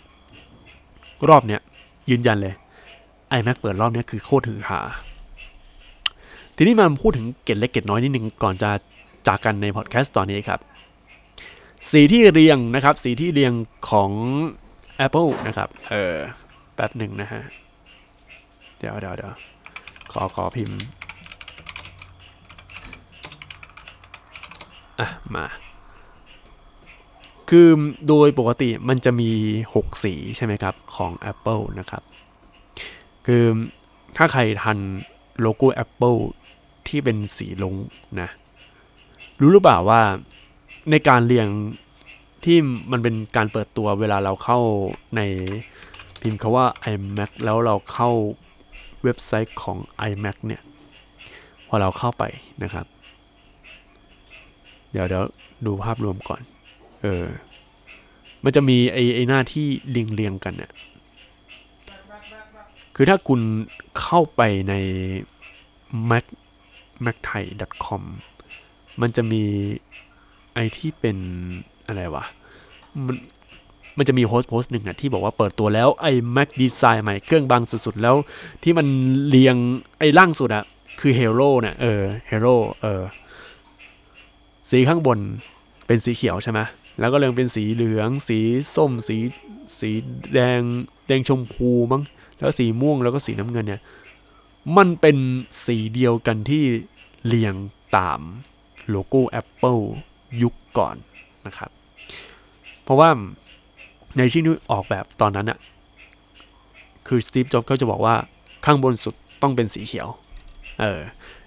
[1.29, 1.61] รอบเนี้ย
[2.11, 2.55] ยืนยันเลย
[3.37, 4.81] iMac เปิดรอบเนี้ยคือโคตรถือหา
[6.57, 8.71] ทีนี้มาพูดถึงเกร็ดเล็กเกร็ดน้อยนิดนึงก่อนจะ
[9.27, 10.61] จากกันในพอดแคสต์ตอนนี้ครับ
[11.91, 13.53] สีที่เรียงนะครับ สีที่เรียง
[13.91, 14.11] ของ
[15.07, 16.17] Apple นะครับ เออ
[16.75, 17.43] แป๊บหนึ่งนะฮะ
[18.79, 19.35] เดี๋ยวเดี๋ยวเดี๋ยว
[20.13, 20.79] ขอขอพิมพ์
[24.99, 25.47] อะมา
[27.51, 27.69] คือ
[28.09, 29.31] โดยปกติมันจะมี
[29.75, 32.03] 6 สีใช่ไหมครับของ Apple นะครับ
[33.27, 33.45] คือ
[34.17, 34.79] ถ้าใครทัน
[35.41, 36.19] โลโก้ Apple
[36.89, 37.75] ที่เป็นสีลง
[38.21, 38.29] นะ
[39.41, 40.01] รู้หรือเปล่าว่า
[40.91, 41.49] ในการเรียง
[42.45, 42.59] ที่
[42.93, 44.59] มันเป็นการเปิดตัวเวลาเราเข้า
[45.17, 45.21] ใน
[46.21, 48.11] พิมพ์คาว่า iMac แล้วเราเข้า
[49.03, 49.79] เว็บไซต์ของ
[50.11, 50.63] iMac เนี่ย
[51.69, 52.25] พอเราเข้าไป
[52.63, 52.87] นะครับ
[54.95, 55.25] เดี๋ยวเดี๋ยว
[55.67, 56.41] ดูภาพรวมก่อน
[57.03, 57.25] เออ
[58.45, 60.73] มันจะมีไอไอหน้าที่เรียงเรียงกันเนี่ย
[62.95, 63.41] คือถ้าคุณ
[64.01, 64.75] เข้าไปใน
[66.11, 66.25] mac
[67.05, 68.03] macthai.com
[69.01, 69.43] มันจะมี
[70.55, 71.17] ไอที่เป็น
[71.87, 72.25] อะไรวะ
[73.07, 73.17] มัน
[73.99, 78.17] มันจะมีโพสต์โพสต์หนึ่งอะที่บอกว่าเปิดตัวแล้วไอ้ Mac Design ใหม่เครื่องบางสุดๆ แล้ว
[78.63, 78.87] ที่มัน
[79.29, 79.57] เรียง
[79.99, 80.65] ไอ้ล่างสุดอะ
[81.01, 83.03] คือ Hero เนี่ยเออ Hero เออ
[84.71, 85.19] สีข้างบน
[85.87, 86.61] เป็นสีเขียวใช่ไหม
[87.01, 88.39] แล้วก็เรียงเป็นสีเหลือง สี
[88.77, 89.17] ส้ม สี
[89.79, 89.91] สี
[90.35, 90.61] แดง
[91.07, 92.03] แดงชมพูมั้ง
[92.39, 93.83] แล้วสีม่วงแล้วก็สีน้ำเงินเนี่ย
[94.77, 95.17] มันเป็น
[95.67, 96.65] สีเดียวกันที่
[97.27, 97.55] เรียง
[97.97, 98.21] ตาม
[98.91, 99.83] โลโก้ Apple
[100.43, 100.97] ยุคก่อน
[101.47, 101.71] นะครับ
[102.85, 103.09] เพราะว่า
[104.17, 105.59] ในที่นี้ออกแบบตอนนั้นอะ
[107.07, 108.15] คือสตีฟ จ็อบส์ก็จะบอกว่า
[108.65, 110.09] ข้างบนสุดต้องเป็นสีเขียว
[110.81, 111.01] เออ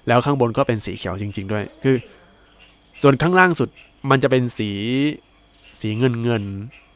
[0.07, 1.95] แล้วข้างบนก็เป็นสีเขียวจริง ๆ ด้วย คือ
[3.01, 3.69] ส่วนข้างล่างสุด
[4.09, 4.71] มันจะเป็นสี
[5.79, 6.43] สีเงินเงิน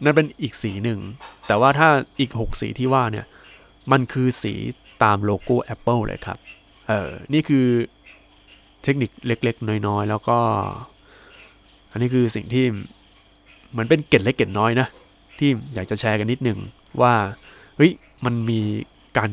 [0.04, 1.00] นั่นเป็นอีกสีหนึ่ง
[1.48, 1.88] แต่ว่าถ้า
[2.20, 3.26] อีก 6 สีที่ว่าเนี่ย
[3.92, 4.54] มันคือสี
[5.04, 6.38] ตามโลโก้ Apple เลยครับ
[6.88, 7.66] เออ นี่คือ
[8.84, 10.38] เทคนิคเล็กๆ น้อยๆ แล้วก็
[11.92, 12.66] อันนี้คือสิ่งที่
[13.72, 14.88] เหมือนเป็นเกร็ดเล็กเกร็ดน้อยนะ
[15.40, 16.60] ที่อยากจะแชร์กันนิดหนึ่ง
[17.02, 17.14] ว่า
[17.78, 17.92] เฮ้ย
[18.26, 18.60] มันมี
[19.18, 19.30] การ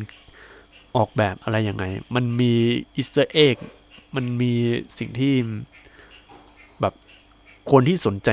[0.97, 2.53] ออกแบบอะไรยังไง มันมี
[2.97, 3.57] Easter egg
[4.17, 4.53] มันมี
[4.99, 5.35] สิ่งที่
[7.71, 8.31] คนที่สนใจ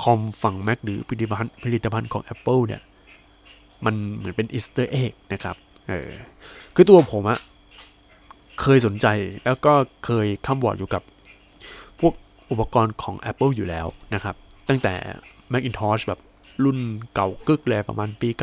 [0.00, 2.82] คอมฝั่ง Mac หรือผลิตภัณฑ์ผลิตภัณฑ์ของ Apple เนี่ย
[3.84, 5.56] มันเหมือนเป็น Easter egg นะครับ
[5.88, 6.10] เออ
[6.74, 7.38] คือตัวผมอะ
[8.60, 9.06] เคยสนใจ
[9.44, 9.72] แล้วก็
[10.04, 11.02] เคยข้ามวอร์ดอยู่กับ
[12.00, 12.14] พวก
[12.50, 14.34] อุปกรณ์ของ Apple อยู่แล้วนะครับ
[14.68, 14.94] ตั้งแต่
[15.52, 16.20] Macintosh แบบ
[16.64, 16.78] รุ่น
[17.14, 18.40] เก่ากึ๊กเลยประมาณปี 95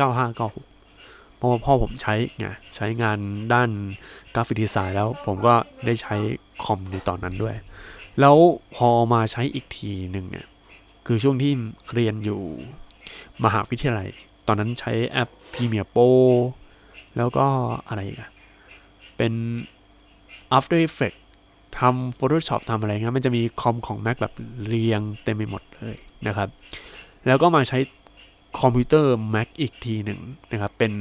[0.78, 2.46] 96เพราะว่าพ่อผมใช้ไง
[2.76, 3.18] ใช้งาน
[3.52, 3.70] ด้าน
[4.34, 5.54] กราฟิกดีไซน์แล้วผมก็
[5.86, 6.16] ได้ใช้
[6.62, 7.54] คอมในตอนนั้นด้วย
[8.20, 8.36] แล้ว
[8.74, 10.46] พอมาใช้อีกทีหนึ่งเนี่ย
[11.06, 11.52] คือช่วงที่
[11.94, 12.40] เรียนอยู่
[13.44, 14.08] มหาวิทยาลัย
[14.46, 16.08] ตอนนั้นใช้แอป Premiere Pro
[17.16, 17.46] แล้วก็
[17.88, 18.30] อะไรอีกอะ
[19.16, 19.32] เป็น
[20.56, 21.22] After Effects
[21.78, 24.34] ทำ Photoshop ทำอะไรเงี้ยมันจะมีคอมของ Mac แบบ
[24.66, 26.48] เรียงเต็มไปหมดเลยนะครับ
[27.26, 27.78] แล้วก็มาใช้
[28.60, 30.20] คอมพิวเตอร์ Mac อีกทีหนึ่ง
[30.52, 30.92] นะครับ เป็น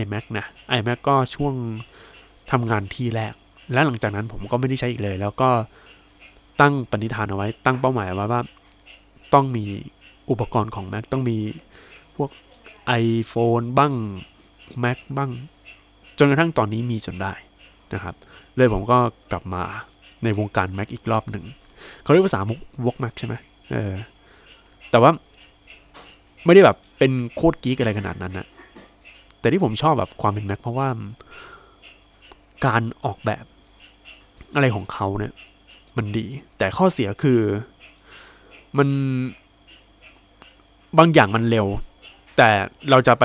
[0.00, 0.46] iMac นะ
[0.76, 1.54] iMac ก็ช่วง
[2.50, 3.34] ทำงานที่แรก
[3.72, 5.50] และหลังจากนั้นผมก็ไม่ได้ใช้อีกเลย แล้วก็
[6.60, 8.40] ตั้งปณิธานเอาไว้ ตั้งเป้าหมายไว้ว่า
[9.34, 9.64] ต้องมี
[10.30, 11.36] อุปกรณ์ของ Mac ต้องมี
[12.16, 12.30] พวก
[13.04, 13.92] iPhone บ้าง
[14.84, 15.30] Mac บ้าง
[16.18, 17.32] จนกระทั่งตอนนี้มีจนได้
[17.94, 18.14] นะครับ
[18.56, 18.98] เลยผมก็
[19.30, 19.62] กลับมา
[20.24, 21.44] ในวงการ Mac อีกรอบหนึ่ง
[22.02, 22.40] เขาเรียกภาษา
[22.86, 23.34] วก Mac ใช่ไหม
[23.72, 23.92] เออ
[24.90, 25.10] แต่ว่า
[26.44, 28.46] ไม่ได้แบบเป็นโคตรกีกอะไรขนาดนั้นนะ
[29.40, 30.88] แต่ที่ผมชอบแบบความเป็น Mac เพราะว่า
[32.66, 33.44] การออกแบบ
[34.54, 35.32] อะไรของเขาเนี่ย
[35.96, 36.26] มันดี
[36.58, 37.40] แต่ข้อเสียคือ
[38.78, 38.88] มัน
[40.98, 41.66] บางอย่างมันเร็ว
[42.36, 42.50] แต่
[42.90, 43.24] เราจะไป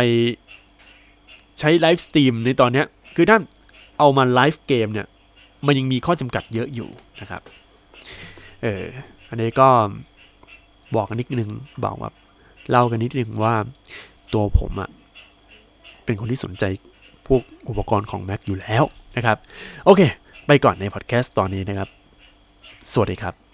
[1.59, 2.83] ใช้ไลฟ์สตรีมในตอนนี้
[3.15, 3.37] คือถ้า
[3.99, 5.07] เอามาไลฟ์เกมเนี่ย
[5.65, 6.89] มันยังมีข้อจำกัดเยอะอยู่
[7.21, 7.41] นะครับ
[8.63, 8.83] เออ
[9.29, 9.67] อันนี้ก็
[10.95, 11.49] บอกกันนิดนึง
[11.85, 12.11] บอกว่า
[12.69, 13.55] เล่ากันนิดนึงว่า
[14.33, 14.89] ตัวผมอะ
[16.05, 16.63] เป็นคนที่สนใจ
[17.27, 18.83] พวกอุปกรณ์ของ Mac อยู่แล้ว
[19.15, 19.37] นะครับ
[19.85, 20.01] โอเค
[20.47, 21.89] ไปก่อนในพอดแคสต์ตอนนี้นะครับ
[22.91, 23.48] สวัสดีครับ